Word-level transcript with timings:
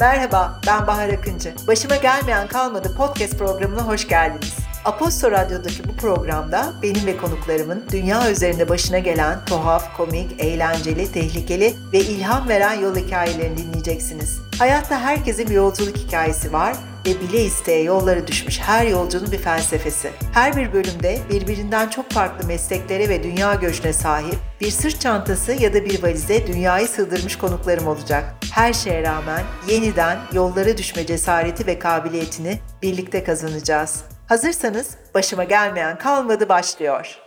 Merhaba, 0.00 0.60
ben 0.66 0.86
Bahar 0.86 1.08
Akıncı. 1.08 1.54
Başıma 1.66 1.96
gelmeyen 1.96 2.48
kalmadı 2.48 2.96
podcast 2.96 3.38
programına 3.38 3.82
hoş 3.82 4.08
geldiniz. 4.08 4.56
Aposto 4.84 5.30
Radyo'daki 5.30 5.88
bu 5.88 5.96
programda 5.96 6.72
benim 6.82 7.06
ve 7.06 7.16
konuklarımın 7.16 7.84
dünya 7.92 8.30
üzerinde 8.30 8.68
başına 8.68 8.98
gelen 8.98 9.44
tuhaf, 9.44 9.96
komik, 9.96 10.40
eğlenceli, 10.40 11.12
tehlikeli 11.12 11.74
ve 11.92 11.98
ilham 11.98 12.48
veren 12.48 12.80
yol 12.80 12.96
hikayelerini 12.96 13.58
dinleyeceksiniz. 13.58 14.38
Hayatta 14.58 15.00
herkesin 15.00 15.48
bir 15.48 15.54
yolculuk 15.54 15.96
hikayesi 15.96 16.52
var 16.52 16.76
ve 17.06 17.20
bile 17.20 17.44
isteye 17.44 17.82
yollara 17.82 18.26
düşmüş 18.26 18.60
her 18.60 18.86
yolcunun 18.86 19.32
bir 19.32 19.38
felsefesi. 19.38 20.10
Her 20.32 20.56
bir 20.56 20.72
bölümde 20.72 21.18
birbirinden 21.30 21.88
çok 21.88 22.10
farklı 22.10 22.46
mesleklere 22.46 23.08
ve 23.08 23.22
dünya 23.22 23.54
göçüne 23.54 23.92
sahip 23.92 24.38
bir 24.60 24.70
sırt 24.70 25.00
çantası 25.00 25.52
ya 25.52 25.74
da 25.74 25.84
bir 25.84 26.02
valize 26.02 26.46
dünyayı 26.46 26.88
sığdırmış 26.88 27.38
konuklarım 27.38 27.86
olacak. 27.86 28.24
Her 28.52 28.72
şeye 28.72 29.02
rağmen 29.02 29.42
yeniden 29.68 30.18
yollara 30.32 30.76
düşme 30.76 31.06
cesareti 31.06 31.66
ve 31.66 31.78
kabiliyetini 31.78 32.58
birlikte 32.82 33.24
kazanacağız. 33.24 34.04
Hazırsanız 34.28 34.90
başıma 35.14 35.44
gelmeyen 35.44 35.98
kalmadı 35.98 36.48
başlıyor. 36.48 37.18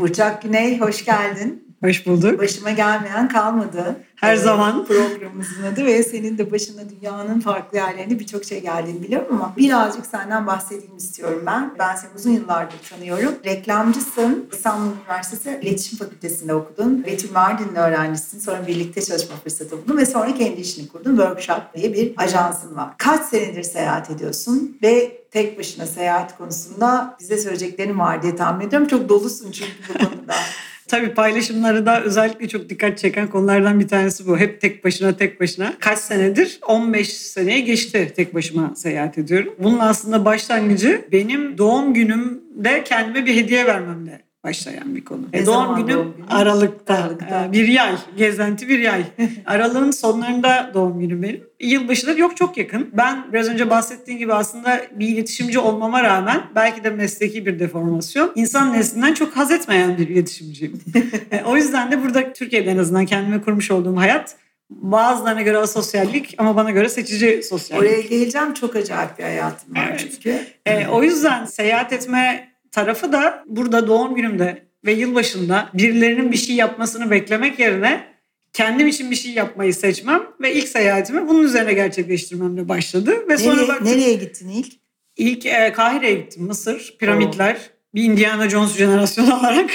Burçak 0.00 0.42
Güney 0.42 0.80
hoş 0.80 1.04
geldin. 1.04 1.73
Hoş 1.84 2.06
bulduk. 2.06 2.40
Başıma 2.40 2.70
gelmeyen 2.70 3.28
kalmadı. 3.28 3.96
Her 4.16 4.34
ee, 4.34 4.36
zaman. 4.36 4.84
Programımızın 4.84 5.62
adı 5.62 5.84
ve 5.84 6.02
senin 6.02 6.38
de 6.38 6.50
başına 6.50 6.80
dünyanın 6.90 7.40
farklı 7.40 7.78
yerlerinde 7.78 8.18
birçok 8.18 8.44
şey 8.44 8.62
geldiğini 8.62 9.02
biliyorum 9.02 9.28
ama 9.30 9.54
birazcık 9.56 10.06
senden 10.06 10.46
bahsedeyim 10.46 10.96
istiyorum 10.96 11.42
ben. 11.46 11.74
Ben 11.78 11.96
seni 11.96 12.10
uzun 12.16 12.30
yıllardır 12.30 12.76
tanıyorum. 12.90 13.34
Reklamcısın. 13.44 14.48
İstanbul 14.52 14.92
Üniversitesi 15.02 15.58
İletişim 15.62 15.98
Fakültesi'nde 15.98 16.54
okudun. 16.54 17.04
Betül 17.04 17.32
Mardin'in 17.32 17.74
öğrencisin. 17.74 18.38
Sonra 18.38 18.66
birlikte 18.66 19.02
çalışma 19.02 19.36
fırsatı 19.36 19.82
buldun 19.82 19.96
ve 19.96 20.06
sonra 20.06 20.34
kendi 20.34 20.60
işini 20.60 20.88
kurdun. 20.88 21.16
Workshop 21.16 21.74
diye 21.76 21.92
bir 21.92 22.12
ajansın 22.16 22.76
var. 22.76 22.88
Kaç 22.98 23.24
senedir 23.24 23.62
seyahat 23.62 24.10
ediyorsun 24.10 24.78
ve 24.82 25.24
tek 25.30 25.58
başına 25.58 25.86
seyahat 25.86 26.38
konusunda 26.38 27.16
bize 27.20 27.38
söyleyeceklerin 27.38 27.98
var 27.98 28.22
diye 28.22 28.36
tahmin 28.36 28.68
ediyorum. 28.68 28.88
Çok 28.88 29.08
dolusun 29.08 29.50
çünkü 29.50 29.72
bu 29.88 29.98
konuda. 29.98 30.34
Tabii 30.88 31.14
paylaşımları 31.14 31.86
da 31.86 32.02
özellikle 32.02 32.48
çok 32.48 32.68
dikkat 32.70 32.98
çeken 32.98 33.26
konulardan 33.26 33.80
bir 33.80 33.88
tanesi 33.88 34.26
bu. 34.26 34.38
Hep 34.38 34.60
tek 34.60 34.84
başına 34.84 35.16
tek 35.16 35.40
başına. 35.40 35.74
Kaç 35.80 35.98
senedir? 35.98 36.58
15 36.68 37.12
seneye 37.12 37.60
geçti 37.60 38.12
tek 38.16 38.34
başıma 38.34 38.74
seyahat 38.76 39.18
ediyorum. 39.18 39.54
Bunun 39.58 39.78
aslında 39.78 40.24
başlangıcı 40.24 41.04
benim 41.12 41.58
doğum 41.58 41.94
günümde 41.94 42.84
kendime 42.84 43.26
bir 43.26 43.36
hediye 43.36 43.66
vermemle 43.66 44.23
başlayan 44.44 44.96
bir 44.96 45.04
konu. 45.04 45.20
Ne 45.32 45.38
e, 45.38 45.46
doğum 45.46 45.76
günüm 45.76 45.88
doğum 45.88 46.16
günü? 46.16 46.26
Aralık'ta. 46.30 46.94
Aralık'ta. 46.94 47.44
E, 47.44 47.52
bir 47.52 47.68
yay. 47.68 47.96
Gezenti 48.16 48.68
bir 48.68 48.78
yay. 48.78 49.04
Aralığın 49.46 49.90
sonlarında 49.90 50.70
doğum 50.74 51.00
günüm 51.00 51.22
benim. 51.22 51.44
Yılbaşı 51.60 52.06
da 52.06 52.12
yok 52.12 52.36
çok 52.36 52.56
yakın. 52.56 52.90
Ben 52.92 53.32
biraz 53.32 53.48
önce 53.48 53.70
bahsettiğim 53.70 54.18
gibi 54.18 54.34
aslında 54.34 54.82
bir 54.92 55.08
iletişimci 55.08 55.58
olmama 55.58 56.02
rağmen 56.02 56.42
belki 56.54 56.84
de 56.84 56.90
mesleki 56.90 57.46
bir 57.46 57.58
deformasyon. 57.58 58.32
insan 58.34 58.72
neslinden 58.72 59.14
çok 59.14 59.36
haz 59.36 59.50
etmeyen 59.50 59.98
bir 59.98 60.08
iletişimciyim. 60.08 60.80
E, 61.30 61.44
o 61.44 61.56
yüzden 61.56 61.92
de 61.92 62.02
burada 62.02 62.32
Türkiye'de 62.32 62.70
en 62.70 62.78
azından 62.78 63.06
kendime 63.06 63.40
kurmuş 63.42 63.70
olduğum 63.70 63.96
hayat 63.96 64.36
Bazılarına 64.70 65.42
göre 65.42 65.58
asosyallik 65.58 66.34
ama 66.38 66.56
bana 66.56 66.70
göre 66.70 66.88
seçici 66.88 67.42
sosyallik. 67.42 67.84
Oraya 67.84 68.00
geleceğim 68.00 68.54
çok 68.54 68.76
acayip 68.76 69.18
bir 69.18 69.24
hayatım 69.24 69.76
var 69.76 69.88
evet. 69.90 70.00
çünkü. 70.00 70.38
E, 70.66 70.86
o 70.86 71.02
yüzden 71.02 71.44
seyahat 71.44 71.92
etme 71.92 72.53
tarafı 72.74 73.12
da 73.12 73.44
burada 73.46 73.86
doğum 73.86 74.14
günümde 74.14 74.66
ve 74.86 74.92
yılbaşında 74.92 75.68
birilerinin 75.74 76.32
bir 76.32 76.36
şey 76.36 76.56
yapmasını 76.56 77.10
beklemek 77.10 77.58
yerine 77.58 78.14
kendim 78.52 78.88
için 78.88 79.10
bir 79.10 79.16
şey 79.16 79.32
yapmayı 79.32 79.74
seçmem 79.74 80.22
ve 80.40 80.54
ilk 80.54 80.68
seyahatimi 80.68 81.28
bunun 81.28 81.42
üzerine 81.42 81.72
gerçekleştirmemle 81.72 82.68
başladı. 82.68 83.10
Ve 83.10 83.34
nereye, 83.34 83.38
sonra 83.38 83.68
baktım, 83.68 83.86
nereye 83.86 84.14
gittin 84.14 84.48
ilk? 84.48 84.72
İlk 85.16 85.46
e, 85.46 85.72
Kahire'ye 85.72 86.14
gittim. 86.14 86.42
Mısır, 86.42 86.96
piramitler. 86.98 87.54
Oo 87.54 87.74
bir 87.94 88.02
Indiana 88.02 88.50
Jones 88.50 88.76
jenerasyonu 88.76 89.34
olarak 89.40 89.70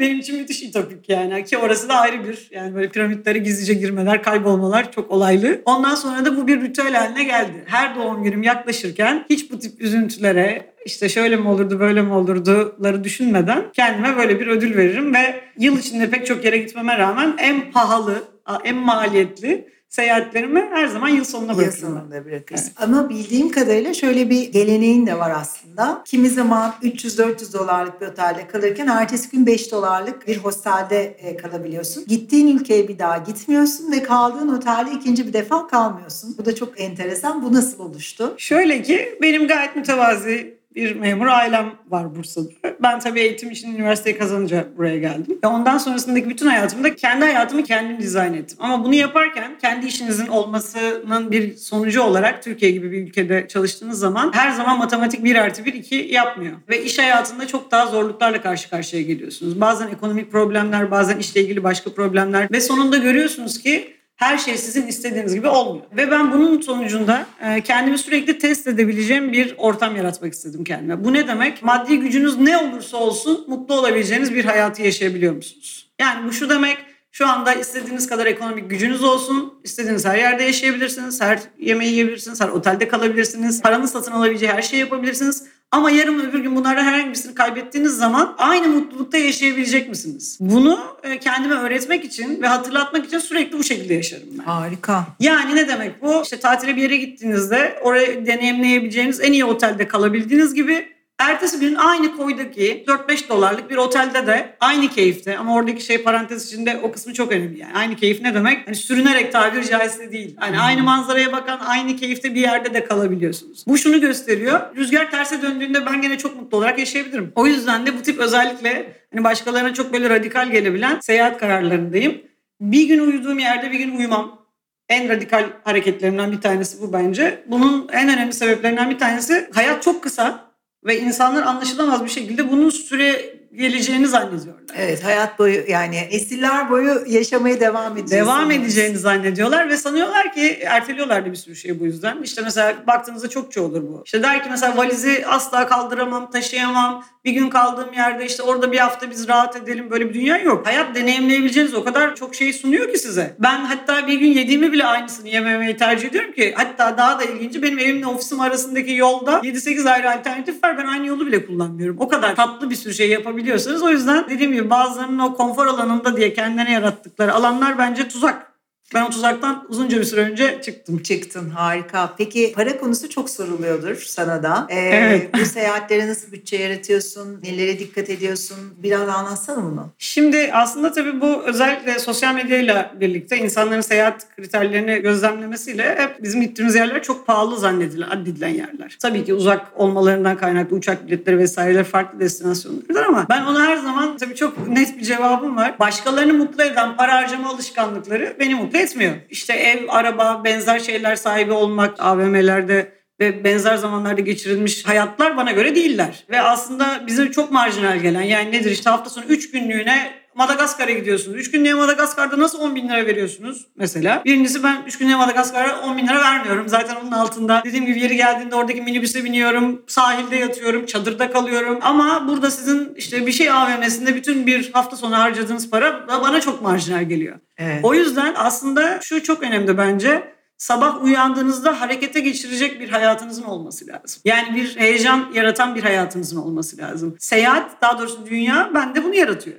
benim 0.00 0.18
için 0.18 0.36
müthiş 0.36 0.62
ütopik 0.62 1.08
yani. 1.08 1.44
Ki 1.44 1.58
orası 1.58 1.88
da 1.88 1.94
ayrı 1.94 2.28
bir 2.28 2.48
yani 2.50 2.74
böyle 2.74 2.88
piramitlere 2.88 3.38
gizlice 3.38 3.74
girmeler, 3.74 4.22
kaybolmalar 4.22 4.92
çok 4.92 5.10
olaylı. 5.10 5.62
Ondan 5.64 5.94
sonra 5.94 6.24
da 6.24 6.36
bu 6.36 6.46
bir 6.46 6.60
ritüel 6.60 6.94
haline 6.94 7.24
geldi. 7.24 7.64
Her 7.66 7.96
doğum 7.96 8.22
günüm 8.22 8.42
yaklaşırken 8.42 9.26
hiç 9.30 9.50
bu 9.50 9.58
tip 9.58 9.80
üzüntülere 9.80 10.69
işte 10.84 11.08
şöyle 11.08 11.36
mi 11.36 11.48
olurdu 11.48 11.80
böyle 11.80 12.02
mi 12.02 12.12
olurduları 12.12 13.04
düşünmeden 13.04 13.64
kendime 13.72 14.16
böyle 14.16 14.40
bir 14.40 14.46
ödül 14.46 14.76
veririm 14.76 15.14
ve 15.14 15.40
yıl 15.58 15.78
içinde 15.78 16.10
pek 16.10 16.26
çok 16.26 16.44
yere 16.44 16.58
gitmeme 16.58 16.98
rağmen 16.98 17.34
en 17.38 17.70
pahalı, 17.72 18.24
en 18.64 18.76
maliyetli 18.76 19.70
seyahatlerimi 19.90 20.68
her 20.72 20.86
zaman 20.86 21.08
yıl 21.08 21.24
sonuna 21.24 21.56
bırakıyorum. 21.56 21.94
Yıl 21.94 22.00
sonunda 22.00 22.24
bırakırsın. 22.24 22.72
Evet. 22.78 22.88
Ama 22.88 23.08
bildiğim 23.08 23.50
kadarıyla 23.50 23.94
şöyle 23.94 24.30
bir 24.30 24.52
geleneğin 24.52 25.06
de 25.06 25.18
var 25.18 25.32
aslında. 25.36 26.02
Kimi 26.06 26.28
zaman 26.28 26.74
300-400 26.82 27.52
dolarlık 27.52 28.00
bir 28.00 28.06
otelde 28.06 28.46
kalırken 28.46 28.86
ertesi 28.86 29.30
gün 29.30 29.46
5 29.46 29.72
dolarlık 29.72 30.28
bir 30.28 30.36
hostelde 30.36 31.02
e, 31.02 31.36
kalabiliyorsun. 31.36 32.04
Gittiğin 32.06 32.58
ülkeye 32.58 32.88
bir 32.88 32.98
daha 32.98 33.18
gitmiyorsun 33.18 33.92
ve 33.92 34.02
kaldığın 34.02 34.48
otelde 34.48 34.90
ikinci 34.90 35.26
bir 35.26 35.32
defa 35.32 35.66
kalmıyorsun. 35.66 36.34
Bu 36.38 36.44
da 36.44 36.54
çok 36.54 36.80
enteresan. 36.80 37.42
Bu 37.42 37.52
nasıl 37.52 37.84
oluştu? 37.84 38.34
Şöyle 38.38 38.82
ki 38.82 39.18
benim 39.22 39.48
gayet 39.48 39.76
mütevazi 39.76 40.59
bir 40.74 40.96
memur 40.96 41.26
ailem 41.26 41.72
var 41.88 42.16
Bursa'da. 42.16 42.48
Ben 42.82 43.00
tabii 43.00 43.20
eğitim 43.20 43.50
için 43.50 43.74
üniversiteyi 43.74 44.18
kazanınca 44.18 44.64
buraya 44.76 44.98
geldim. 44.98 45.38
Ve 45.44 45.46
ondan 45.46 45.78
sonrasındaki 45.78 46.28
bütün 46.28 46.46
hayatımda 46.46 46.94
kendi 46.94 47.24
hayatımı 47.24 47.64
kendim 47.64 47.98
dizayn 47.98 48.34
ettim. 48.34 48.58
Ama 48.60 48.84
bunu 48.84 48.94
yaparken 48.94 49.58
kendi 49.58 49.86
işinizin 49.86 50.26
olmasının 50.26 51.30
bir 51.30 51.56
sonucu 51.56 52.02
olarak 52.02 52.42
Türkiye 52.42 52.70
gibi 52.70 52.92
bir 52.92 53.06
ülkede 53.06 53.48
çalıştığınız 53.48 53.98
zaman 53.98 54.30
her 54.34 54.50
zaman 54.50 54.78
matematik 54.78 55.24
1 55.24 55.36
artı 55.36 55.64
1 55.64 55.74
2 55.74 55.94
yapmıyor. 55.94 56.56
Ve 56.68 56.82
iş 56.82 56.98
hayatında 56.98 57.46
çok 57.46 57.70
daha 57.70 57.86
zorluklarla 57.86 58.42
karşı 58.42 58.70
karşıya 58.70 59.02
geliyorsunuz. 59.02 59.60
Bazen 59.60 59.88
ekonomik 59.88 60.32
problemler, 60.32 60.90
bazen 60.90 61.18
işle 61.18 61.42
ilgili 61.42 61.64
başka 61.64 61.92
problemler 61.92 62.48
ve 62.52 62.60
sonunda 62.60 62.96
görüyorsunuz 62.96 63.62
ki 63.62 63.99
her 64.20 64.38
şey 64.38 64.58
sizin 64.58 64.86
istediğiniz 64.86 65.34
gibi 65.34 65.48
olmuyor. 65.48 65.86
Ve 65.96 66.10
ben 66.10 66.32
bunun 66.32 66.60
sonucunda 66.60 67.26
e, 67.42 67.60
kendimi 67.60 67.98
sürekli 67.98 68.38
test 68.38 68.66
edebileceğim 68.66 69.32
bir 69.32 69.54
ortam 69.58 69.96
yaratmak 69.96 70.32
istedim 70.32 70.64
kendime. 70.64 71.04
Bu 71.04 71.12
ne 71.12 71.28
demek? 71.28 71.62
Maddi 71.62 71.98
gücünüz 71.98 72.38
ne 72.38 72.58
olursa 72.58 72.96
olsun 72.96 73.44
mutlu 73.48 73.74
olabileceğiniz 73.74 74.34
bir 74.34 74.44
hayatı 74.44 74.82
yaşayabiliyor 74.82 75.34
musunuz? 75.34 75.90
Yani 75.98 76.28
bu 76.28 76.32
şu 76.32 76.48
demek 76.48 76.78
şu 77.12 77.28
anda 77.28 77.54
istediğiniz 77.54 78.06
kadar 78.06 78.26
ekonomik 78.26 78.70
gücünüz 78.70 79.04
olsun. 79.04 79.54
istediğiniz 79.64 80.06
her 80.06 80.18
yerde 80.18 80.42
yaşayabilirsiniz. 80.42 81.20
Her 81.20 81.40
yemeği 81.58 81.92
yiyebilirsiniz. 81.92 82.40
Her 82.40 82.48
otelde 82.48 82.88
kalabilirsiniz. 82.88 83.62
Paranız 83.62 83.92
satın 83.92 84.12
alabileceği 84.12 84.52
her 84.52 84.62
şeyi 84.62 84.80
yapabilirsiniz. 84.80 85.44
Ama 85.72 85.90
yarın 85.90 86.18
öbür 86.20 86.38
gün 86.38 86.56
bunlardan 86.56 86.84
herhangi 86.84 87.06
birisini 87.06 87.34
kaybettiğiniz 87.34 87.92
zaman 87.96 88.34
aynı 88.38 88.68
mutlulukta 88.68 89.18
yaşayabilecek 89.18 89.88
misiniz? 89.88 90.38
Bunu 90.40 90.78
e, 91.02 91.18
kendime 91.18 91.54
öğretmek 91.54 92.04
için 92.04 92.42
ve 92.42 92.46
hatırlatmak 92.46 93.06
için 93.06 93.18
sürekli 93.18 93.58
bu 93.58 93.64
şekilde 93.64 93.94
yaşarım 93.94 94.28
ben. 94.38 94.44
Harika. 94.44 95.06
Yani 95.20 95.56
ne 95.56 95.68
demek 95.68 96.02
bu? 96.02 96.22
İşte 96.22 96.40
tatile 96.40 96.76
bir 96.76 96.82
yere 96.82 96.96
gittiğinizde 96.96 97.78
oraya 97.82 98.26
deneyimleyebileceğiniz 98.26 99.20
en 99.20 99.32
iyi 99.32 99.44
otelde 99.44 99.88
kalabildiğiniz 99.88 100.54
gibi 100.54 100.88
Ertesi 101.20 101.60
gün 101.60 101.74
aynı 101.74 102.16
koydaki 102.16 102.84
4-5 102.86 103.28
dolarlık 103.28 103.70
bir 103.70 103.76
otelde 103.76 104.26
de 104.26 104.56
aynı 104.60 104.88
keyifte 104.88 105.38
ama 105.38 105.54
oradaki 105.54 105.84
şey 105.84 106.02
parantez 106.02 106.46
içinde 106.46 106.80
o 106.82 106.92
kısmı 106.92 107.14
çok 107.14 107.32
önemli 107.32 107.58
yani. 107.58 107.72
Aynı 107.74 107.96
keyif 107.96 108.22
ne 108.22 108.34
demek? 108.34 108.66
Hani 108.66 108.76
sürünerek 108.76 109.32
tabiri 109.32 109.68
caizse 109.68 110.12
değil. 110.12 110.36
Hani 110.38 110.56
hmm. 110.56 110.62
aynı 110.62 110.82
manzaraya 110.82 111.32
bakan 111.32 111.58
aynı 111.58 111.96
keyifte 111.96 112.34
bir 112.34 112.40
yerde 112.40 112.74
de 112.74 112.84
kalabiliyorsunuz. 112.84 113.64
Bu 113.66 113.78
şunu 113.78 114.00
gösteriyor. 114.00 114.60
Rüzgar 114.76 115.10
terse 115.10 115.42
döndüğünde 115.42 115.86
ben 115.86 116.02
gene 116.02 116.18
çok 116.18 116.40
mutlu 116.40 116.58
olarak 116.58 116.78
yaşayabilirim. 116.78 117.32
O 117.34 117.46
yüzden 117.46 117.86
de 117.86 117.98
bu 117.98 118.02
tip 118.02 118.18
özellikle 118.18 118.92
hani 119.14 119.24
başkalarına 119.24 119.74
çok 119.74 119.92
böyle 119.92 120.10
radikal 120.10 120.50
gelebilen 120.50 121.00
seyahat 121.00 121.38
kararlarındayım. 121.38 122.18
Bir 122.60 122.88
gün 122.88 123.00
uyuduğum 123.00 123.38
yerde 123.38 123.72
bir 123.72 123.78
gün 123.78 123.96
uyumam. 123.96 124.40
En 124.88 125.08
radikal 125.08 125.44
hareketlerimden 125.64 126.32
bir 126.32 126.40
tanesi 126.40 126.82
bu 126.82 126.92
bence. 126.92 127.44
Bunun 127.46 127.88
en 127.92 128.08
önemli 128.08 128.32
sebeplerinden 128.32 128.90
bir 128.90 128.98
tanesi 128.98 129.50
hayat 129.54 129.82
çok 129.82 130.02
kısa 130.02 130.49
ve 130.84 131.00
insanlar 131.00 131.42
anlaşılamaz 131.42 132.04
bir 132.04 132.10
şekilde 132.10 132.50
bunun 132.50 132.70
süre 132.70 133.40
geleceğini 133.56 134.06
zannediyorlar. 134.06 134.64
Evet 134.76 135.04
hayat 135.04 135.38
boyu 135.38 135.62
yani 135.68 135.96
esiller 135.96 136.70
boyu 136.70 137.04
yaşamaya 137.06 137.60
devam 137.60 137.92
edeceğiz. 137.96 138.26
Devam 138.26 138.50
edeceğini 138.50 138.98
zannediyorlar 138.98 139.68
ve 139.68 139.76
sanıyorlar 139.76 140.32
ki 140.32 140.58
erteliyorlar 140.66 141.26
da 141.26 141.30
bir 141.30 141.36
sürü 141.36 141.56
şey 141.56 141.80
bu 141.80 141.84
yüzden. 141.84 142.22
İşte 142.22 142.42
mesela 142.42 142.74
baktığınızda 142.86 143.28
çokça 143.28 143.62
olur 143.62 143.82
bu. 143.82 144.02
İşte 144.04 144.22
der 144.22 144.42
ki 144.42 144.48
mesela 144.50 144.76
valizi 144.76 145.24
asla 145.26 145.66
kaldıramam, 145.66 146.30
taşıyamam. 146.30 147.04
Bir 147.24 147.32
gün 147.32 147.50
kaldığım 147.50 147.92
yerde 147.92 148.26
işte 148.26 148.42
orada 148.42 148.72
bir 148.72 148.78
hafta 148.78 149.10
biz 149.10 149.28
rahat 149.28 149.56
edelim 149.56 149.90
böyle 149.90 150.08
bir 150.08 150.14
dünya 150.14 150.38
yok. 150.38 150.66
Hayat 150.66 150.94
deneyimleyebileceğiniz 150.94 151.74
o 151.74 151.84
kadar 151.84 152.16
çok 152.16 152.34
şey 152.34 152.52
sunuyor 152.52 152.92
ki 152.92 152.98
size. 152.98 153.36
Ben 153.38 153.64
hatta 153.64 154.06
bir 154.06 154.14
gün 154.14 154.32
yediğimi 154.32 154.72
bile 154.72 154.84
aynısını 154.84 155.28
yememeyi 155.28 155.76
tercih 155.76 156.08
ediyorum 156.08 156.32
ki 156.32 156.54
hatta 156.56 156.98
daha 156.98 157.18
da 157.18 157.24
ilginci 157.24 157.62
benim 157.62 157.78
evimle 157.78 158.06
ofisim 158.06 158.40
arasındaki 158.40 158.94
yolda 158.94 159.32
7-8 159.32 159.90
ayrı 159.90 160.10
alternatif 160.10 160.64
var. 160.64 160.78
Ben 160.78 160.86
aynı 160.86 161.06
yolu 161.06 161.26
bile 161.26 161.46
kullanmıyorum. 161.46 161.96
O 162.00 162.08
kadar 162.08 162.36
tatlı 162.36 162.70
bir 162.70 162.74
sürü 162.76 162.94
şey 162.94 163.08
yapabiliyorsunuz. 163.40 163.82
O 163.82 163.90
yüzden 163.90 164.30
dediğim 164.30 164.52
gibi 164.52 164.70
bazılarının 164.70 165.18
o 165.18 165.34
konfor 165.34 165.66
alanında 165.66 166.16
diye 166.16 166.34
kendine 166.34 166.72
yarattıkları 166.72 167.34
alanlar 167.34 167.78
bence 167.78 168.08
tuzak. 168.08 168.49
Ben 168.94 169.02
o 169.02 169.10
tuzaktan 169.10 169.66
uzunca 169.68 169.98
bir 169.98 170.04
süre 170.04 170.20
önce 170.20 170.62
çıktım. 170.62 171.02
Çıktın 171.02 171.50
harika. 171.50 172.14
Peki 172.18 172.52
para 172.56 172.78
konusu 172.78 173.08
çok 173.08 173.30
soruluyordur 173.30 173.96
sana 173.96 174.42
da. 174.42 174.66
Ee, 174.70 174.76
Evet. 174.80 175.34
Bu 175.34 175.44
seyahatlere 175.44 176.08
nasıl 176.08 176.32
bütçe 176.32 176.56
yaratıyorsun? 176.56 177.40
Nelere 177.42 177.78
dikkat 177.78 178.10
ediyorsun? 178.10 178.56
Biraz 178.82 179.08
anlatsana 179.08 179.62
bunu. 179.64 179.92
Şimdi 179.98 180.50
aslında 180.52 180.92
tabii 180.92 181.20
bu 181.20 181.42
özellikle 181.42 181.98
sosyal 181.98 182.34
medyayla 182.34 182.92
birlikte 183.00 183.36
insanların 183.38 183.80
seyahat 183.80 184.36
kriterlerini 184.36 184.98
gözlemlemesiyle 185.02 185.94
hep 185.98 186.22
bizim 186.22 186.40
gittiğimiz 186.40 186.74
yerler 186.74 187.02
çok 187.02 187.26
pahalı 187.26 187.58
zannedilen, 187.58 188.08
addedilen 188.10 188.48
yerler. 188.48 188.96
Tabii 189.02 189.24
ki 189.24 189.34
uzak 189.34 189.66
olmalarından 189.74 190.36
kaynaklı 190.36 190.76
uçak 190.76 191.06
biletleri 191.06 191.38
vesaireler 191.38 191.84
farklı 191.84 192.20
destinasyonlardır 192.20 193.02
ama 193.08 193.26
ben 193.30 193.42
ona 193.44 193.66
her 193.66 193.76
zaman 193.76 194.16
tabii 194.16 194.34
çok 194.34 194.68
net 194.68 194.98
bir 194.98 195.04
cevabım 195.04 195.56
var. 195.56 195.78
Başkalarını 195.78 196.32
mutlu 196.34 196.62
eden 196.62 196.96
para 196.96 197.14
harcama 197.14 197.48
alışkanlıkları 197.50 198.36
beni 198.40 198.54
mutlu 198.54 198.78
etmiyor. 198.80 199.12
İşte 199.30 199.52
ev, 199.52 199.84
araba, 199.88 200.44
benzer 200.44 200.78
şeyler 200.78 201.16
sahibi 201.16 201.52
olmak, 201.52 202.00
AVM'lerde 202.00 202.92
ve 203.20 203.44
benzer 203.44 203.76
zamanlarda 203.76 204.20
geçirilmiş 204.20 204.86
hayatlar 204.86 205.36
bana 205.36 205.52
göre 205.52 205.74
değiller. 205.74 206.24
Ve 206.30 206.40
aslında 206.40 207.06
bize 207.06 207.30
çok 207.30 207.50
marjinal 207.50 207.98
gelen 207.98 208.22
yani 208.22 208.52
nedir 208.52 208.70
işte 208.70 208.90
hafta 208.90 209.10
sonu 209.10 209.24
3 209.24 209.50
günlüğüne 209.50 210.19
Madagaskar'a 210.40 210.92
gidiyorsunuz. 210.92 211.38
3 211.38 211.50
günlüğüne 211.50 211.74
Madagaskar'da 211.74 212.38
nasıl 212.38 212.60
10 212.60 212.74
bin 212.74 212.88
lira 212.88 213.06
veriyorsunuz 213.06 213.66
mesela? 213.76 214.22
Birincisi 214.24 214.62
ben 214.62 214.82
3 214.86 214.98
günlüğüne 214.98 215.16
Madagaskar'a 215.16 215.80
10 215.80 215.96
bin 215.96 216.06
lira 216.06 216.20
vermiyorum. 216.20 216.68
Zaten 216.68 216.96
onun 216.96 217.12
altında 217.12 217.62
dediğim 217.64 217.86
gibi 217.86 218.00
yeri 218.00 218.16
geldiğinde 218.16 218.54
oradaki 218.54 218.82
minibüse 218.82 219.24
biniyorum. 219.24 219.82
Sahilde 219.86 220.36
yatıyorum. 220.36 220.86
Çadırda 220.86 221.30
kalıyorum. 221.30 221.78
Ama 221.82 222.28
burada 222.28 222.50
sizin 222.50 222.94
işte 222.96 223.26
bir 223.26 223.32
şey 223.32 223.50
AVM'sinde 223.50 224.14
bütün 224.14 224.46
bir 224.46 224.72
hafta 224.72 224.96
sonu 224.96 225.18
harcadığınız 225.18 225.70
para 225.70 226.08
bana 226.08 226.40
çok 226.40 226.62
marjinal 226.62 227.04
geliyor. 227.04 227.36
Evet. 227.58 227.80
O 227.82 227.94
yüzden 227.94 228.34
aslında 228.36 228.98
şu 229.02 229.22
çok 229.22 229.42
önemli 229.42 229.78
bence. 229.78 230.32
Sabah 230.56 231.04
uyandığınızda 231.04 231.80
harekete 231.80 232.20
geçirecek 232.20 232.80
bir 232.80 232.88
hayatınızın 232.88 233.42
olması 233.42 233.86
lazım. 233.86 234.22
Yani 234.24 234.56
bir 234.56 234.76
heyecan 234.76 235.26
yaratan 235.34 235.74
bir 235.74 235.82
hayatınızın 235.82 236.36
olması 236.36 236.78
lazım. 236.78 237.16
Seyahat, 237.18 237.82
daha 237.82 237.98
doğrusu 237.98 238.26
dünya 238.26 238.70
bende 238.74 239.04
bunu 239.04 239.14
yaratıyor. 239.14 239.56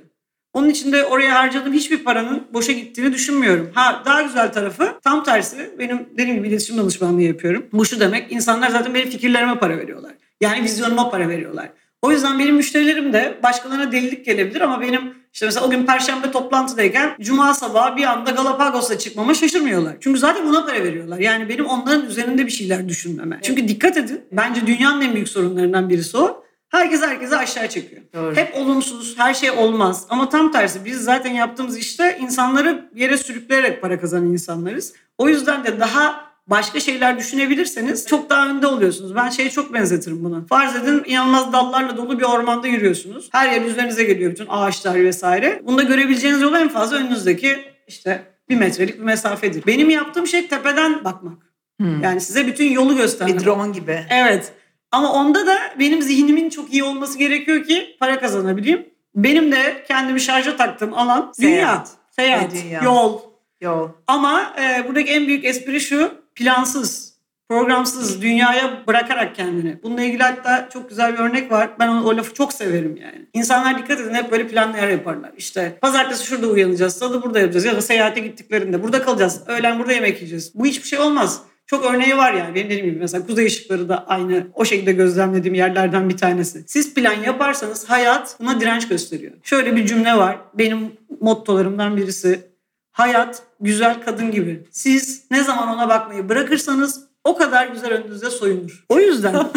Onun 0.52 0.68
için 0.68 0.92
de 0.92 1.04
oraya 1.04 1.34
harcadığım 1.34 1.72
hiçbir 1.72 2.04
paranın 2.04 2.42
boşa 2.52 2.72
gittiğini 2.72 3.12
düşünmüyorum. 3.12 3.70
Ha 3.74 4.02
daha 4.04 4.22
güzel 4.22 4.52
tarafı 4.52 4.94
tam 5.04 5.24
tersi. 5.24 5.70
Benim 5.78 6.08
dediğim 6.12 6.36
gibi 6.36 6.48
iletişim 6.48 6.78
danışmanlığı 6.78 7.22
yapıyorum. 7.22 7.66
Bu 7.72 7.84
şu 7.84 8.00
demek 8.00 8.32
insanlar 8.32 8.70
zaten 8.70 8.94
benim 8.94 9.10
fikirlerime 9.10 9.58
para 9.58 9.78
veriyorlar. 9.78 10.12
Yani 10.40 10.62
vizyonuma 10.62 11.10
para 11.10 11.28
veriyorlar. 11.28 11.68
O 12.02 12.12
yüzden 12.12 12.38
benim 12.38 12.56
müşterilerim 12.56 13.12
de 13.12 13.38
başkalarına 13.42 13.92
delilik 13.92 14.26
gelebilir 14.26 14.60
ama 14.60 14.80
benim 14.80 15.14
işte 15.32 15.46
mesela 15.46 15.66
o 15.66 15.70
gün 15.70 15.86
perşembe 15.86 16.30
toplantıdayken 16.30 17.16
cuma 17.20 17.54
sabahı 17.54 17.96
bir 17.96 18.04
anda 18.04 18.30
Galapagos'a 18.30 18.98
çıkmama 18.98 19.34
şaşırmıyorlar. 19.34 19.96
Çünkü 20.00 20.20
zaten 20.20 20.46
buna 20.48 20.66
para 20.66 20.84
veriyorlar. 20.84 21.18
Yani 21.18 21.48
benim 21.48 21.66
onların 21.66 22.06
üzerinde 22.06 22.46
bir 22.46 22.50
şeyler 22.50 22.88
düşünmeme. 22.88 23.38
Çünkü 23.42 23.68
dikkat 23.68 23.96
edin 23.96 24.20
bence 24.32 24.66
dünyanın 24.66 25.00
en 25.00 25.14
büyük 25.14 25.28
sorunlarından 25.28 25.90
birisi 25.90 26.16
o. 26.16 26.41
Herkes 26.72 27.02
herkese 27.02 27.36
aşağı 27.36 27.68
çekiyor. 27.68 28.02
Doğru. 28.14 28.36
Hep 28.36 28.56
olumsuz, 28.56 29.18
her 29.18 29.34
şey 29.34 29.50
olmaz. 29.50 30.06
Ama 30.10 30.28
tam 30.28 30.52
tersi 30.52 30.84
biz 30.84 31.04
zaten 31.04 31.32
yaptığımız 31.32 31.78
işte 31.78 32.18
insanları 32.20 32.88
yere 32.94 33.16
sürükleyerek 33.16 33.82
para 33.82 34.00
kazanan 34.00 34.26
insanlarız. 34.26 34.92
O 35.18 35.28
yüzden 35.28 35.64
de 35.64 35.80
daha 35.80 36.24
başka 36.46 36.80
şeyler 36.80 37.18
düşünebilirseniz 37.18 38.06
çok 38.06 38.30
daha 38.30 38.48
önde 38.48 38.66
oluyorsunuz. 38.66 39.14
Ben 39.14 39.28
şeyi 39.28 39.50
çok 39.50 39.74
benzetirim 39.74 40.24
buna. 40.24 40.44
Farz 40.46 40.76
edin 40.76 41.02
inanılmaz 41.06 41.52
dallarla 41.52 41.96
dolu 41.96 42.18
bir 42.18 42.24
ormanda 42.24 42.66
yürüyorsunuz. 42.66 43.28
Her 43.32 43.52
yer 43.52 43.62
üzerinize 43.62 44.04
geliyor 44.04 44.30
bütün 44.30 44.46
ağaçlar 44.48 44.94
vesaire. 44.94 45.62
Bunda 45.64 45.82
görebileceğiniz 45.82 46.40
yol 46.40 46.54
en 46.54 46.68
fazla 46.68 46.96
önünüzdeki 46.96 47.64
işte 47.88 48.22
bir 48.48 48.56
metrelik 48.56 48.98
bir 48.98 49.04
mesafedir. 49.04 49.66
Benim 49.66 49.90
yaptığım 49.90 50.26
şey 50.26 50.48
tepeden 50.48 51.04
bakmak. 51.04 51.38
Hmm. 51.80 52.02
Yani 52.02 52.20
size 52.20 52.46
bütün 52.46 52.72
yolu 52.72 52.96
göstermek. 52.96 53.40
Bir 53.40 53.44
drone 53.44 53.72
gibi. 53.72 54.06
Evet. 54.10 54.52
Ama 54.92 55.12
onda 55.12 55.46
da 55.46 55.58
benim 55.78 56.02
zihnimin 56.02 56.50
çok 56.50 56.72
iyi 56.72 56.84
olması 56.84 57.18
gerekiyor 57.18 57.64
ki 57.64 57.96
para 58.00 58.20
kazanabileyim. 58.20 58.86
Benim 59.14 59.52
de 59.52 59.84
kendimi 59.88 60.20
şarja 60.20 60.56
taktığım 60.56 60.94
alan 60.94 61.32
dünya. 61.40 61.50
Seyahat. 61.50 61.90
Seyahat, 62.10 62.54
Ve 62.54 62.62
dünya. 62.64 62.82
yol. 62.84 63.20
Yol. 63.60 63.88
Ama 64.06 64.54
e, 64.62 64.88
buradaki 64.88 65.12
en 65.12 65.26
büyük 65.26 65.44
espri 65.44 65.80
şu 65.80 66.14
plansız, 66.34 67.12
programsız, 67.48 68.22
dünyaya 68.22 68.82
bırakarak 68.86 69.36
kendini. 69.36 69.82
Bununla 69.82 70.02
ilgili 70.02 70.22
hatta 70.22 70.68
çok 70.72 70.88
güzel 70.88 71.12
bir 71.12 71.18
örnek 71.18 71.52
var. 71.52 71.70
Ben 71.78 71.88
onu, 71.88 72.06
o 72.08 72.16
lafı 72.16 72.34
çok 72.34 72.52
severim 72.52 72.96
yani. 73.02 73.26
İnsanlar 73.32 73.78
dikkat 73.78 74.00
edin 74.00 74.14
hep 74.14 74.30
böyle 74.32 74.46
planlar 74.48 74.88
yaparlar. 74.88 75.30
İşte 75.36 75.78
pazartesi 75.80 76.26
şurada 76.26 76.46
uyanacağız, 76.46 76.96
salı 76.96 77.22
burada 77.22 77.40
yapacağız 77.40 77.64
ya 77.64 77.76
da 77.76 77.82
seyahate 77.82 78.20
gittiklerinde 78.20 78.82
burada 78.82 79.02
kalacağız, 79.02 79.40
öğlen 79.46 79.78
burada 79.78 79.92
yemek 79.92 80.16
yiyeceğiz. 80.16 80.52
Bu 80.54 80.66
hiçbir 80.66 80.88
şey 80.88 80.98
olmaz. 80.98 81.42
Çok 81.66 81.84
örneği 81.84 82.16
var 82.16 82.32
yani. 82.32 82.54
Benim 82.54 82.66
dediğim 82.70 82.86
gibi 82.86 82.98
mesela 82.98 83.26
kuzey 83.26 83.46
ışıkları 83.46 83.88
da 83.88 84.06
aynı 84.06 84.46
o 84.54 84.64
şekilde 84.64 84.92
gözlemlediğim 84.92 85.54
yerlerden 85.54 86.08
bir 86.08 86.16
tanesi. 86.16 86.64
Siz 86.66 86.94
plan 86.94 87.14
yaparsanız 87.14 87.90
hayat 87.90 88.36
buna 88.40 88.60
direnç 88.60 88.88
gösteriyor. 88.88 89.32
Şöyle 89.42 89.76
bir 89.76 89.86
cümle 89.86 90.14
var. 90.16 90.38
Benim 90.54 90.92
mottolarımdan 91.20 91.96
birisi. 91.96 92.52
Hayat 92.92 93.42
güzel 93.60 94.02
kadın 94.04 94.30
gibi. 94.30 94.66
Siz 94.70 95.24
ne 95.30 95.44
zaman 95.44 95.68
ona 95.68 95.88
bakmayı 95.88 96.28
bırakırsanız 96.28 97.06
o 97.24 97.36
kadar 97.36 97.66
güzel 97.66 97.90
önünüzde 97.92 98.30
soyunur. 98.30 98.84
O 98.88 98.98
yüzden 99.00 99.34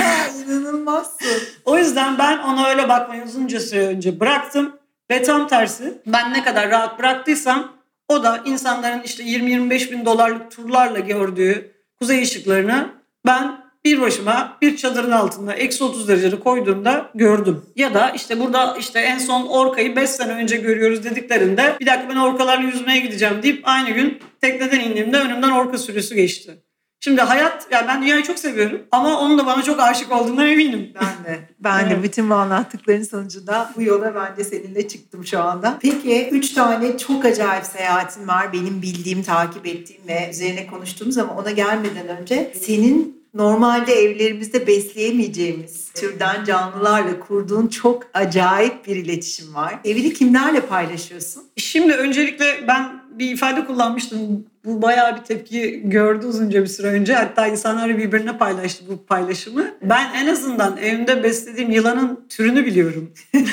İnanılmazsın. 0.48 1.28
o 1.66 1.78
yüzden 1.78 2.18
ben 2.18 2.38
ona 2.38 2.70
öyle 2.70 2.90
bakmayı 2.90 3.24
uzunca 3.24 3.60
süre 3.60 3.88
önce 3.88 4.20
bıraktım 4.20 4.76
ve 5.12 5.24
tam 5.24 5.48
tersi 5.48 5.94
ben 6.08 6.34
ne 6.34 6.44
kadar 6.44 6.70
rahat 6.70 7.00
bıraktıysam 7.00 7.74
o 8.08 8.24
da 8.24 8.42
insanların 8.46 9.02
işte 9.02 9.24
20-25 9.24 9.92
bin 9.92 10.06
dolarlık 10.06 10.52
turlarla 10.52 11.00
gördüğü 11.00 11.75
kuzey 12.00 12.22
ışıklarını 12.22 12.90
ben 13.26 13.66
bir 13.86 14.02
başıma 14.02 14.58
bir 14.62 14.78
çadırın 14.78 15.12
altında 15.12 15.54
eksi 15.54 15.84
30 15.84 16.08
derecede 16.08 16.40
koyduğumda 16.40 17.12
gördüm. 17.16 17.66
Ya 17.76 17.94
da 17.94 18.10
işte 18.10 18.40
burada 18.40 18.78
işte 18.80 19.00
en 19.00 19.18
son 19.18 19.48
orkayı 19.48 19.96
5 19.96 20.10
sene 20.10 20.34
önce 20.34 20.58
görüyoruz 20.58 21.04
dediklerinde 21.04 21.76
bir 21.80 21.86
dakika 21.86 22.10
ben 22.10 22.16
orkalarla 22.16 22.68
yüzmeye 22.68 23.00
gideceğim 23.00 23.44
deyip 23.44 23.62
aynı 23.64 23.90
gün 23.90 24.20
tekneden 24.42 24.80
indiğimde 24.80 25.18
önümden 25.18 25.52
orka 25.52 25.78
sürüsü 25.78 26.16
geçti. 26.16 26.65
Şimdi 27.06 27.22
hayat, 27.22 27.68
yani 27.72 27.88
ben 27.88 28.02
dünyayı 28.02 28.24
çok 28.24 28.40
seviyorum 28.40 28.82
ama 28.92 29.20
onun 29.20 29.38
da 29.38 29.46
bana 29.46 29.64
çok 29.64 29.80
aşık 29.80 30.12
olduğundan 30.12 30.48
eminim. 30.48 30.94
Ben 30.96 31.34
de. 31.34 31.40
Ben 31.60 31.90
de 31.90 31.94
Evet. 31.94 32.04
bütün 32.04 32.30
bu 32.30 32.34
anlattıkların 32.34 33.04
sonucunda 33.04 33.72
bu 33.76 33.82
yola 33.82 34.16
ben 34.16 34.38
de 34.38 34.44
seninle 34.44 34.88
çıktım 34.88 35.26
şu 35.26 35.40
anda. 35.40 35.78
Peki 35.82 36.30
üç 36.32 36.54
tane 36.54 36.98
çok 36.98 37.26
acayip 37.26 37.66
seyahatin 37.66 38.28
var. 38.28 38.54
Benim 38.54 38.82
bildiğim, 38.82 39.24
takip 39.24 39.66
ettiğim 39.66 40.02
ve 40.08 40.30
üzerine 40.32 40.68
konuştuğumuz 40.68 41.18
ama 41.18 41.36
ona 41.36 41.52
gelmeden 41.52 42.08
önce 42.08 42.54
senin 42.62 43.26
normalde 43.34 43.94
evlerimizde 43.94 44.68
besleyemeyeceğimiz 44.68 45.92
türden 45.94 46.44
canlılarla 46.44 47.20
kurduğun 47.20 47.68
çok 47.68 48.04
acayip 48.14 48.88
bir 48.88 48.96
iletişim 48.96 49.56
var. 49.56 49.80
Evini 49.86 50.14
kimlerle 50.14 50.62
paylaşıyorsun? 50.62 51.44
Şimdi 51.58 51.94
öncelikle 51.94 52.68
ben 52.68 53.02
bir 53.12 53.32
ifade 53.32 53.66
kullanmıştım. 53.66 54.46
Bu 54.66 54.82
bayağı 54.82 55.16
bir 55.16 55.24
tepki 55.24 55.90
gördü 55.90 56.26
uzunca 56.26 56.62
bir 56.62 56.68
süre 56.68 56.88
önce. 56.88 57.14
Hatta 57.14 57.48
insanlar 57.48 57.98
birbirine 57.98 58.38
paylaştı 58.38 58.84
bu 58.90 59.06
paylaşımı. 59.06 59.66
Ben 59.82 60.14
en 60.14 60.28
azından 60.28 60.78
evimde 60.78 61.24
beslediğim 61.24 61.72
yılanın 61.72 62.26
türünü 62.30 62.66
biliyorum. 62.66 63.12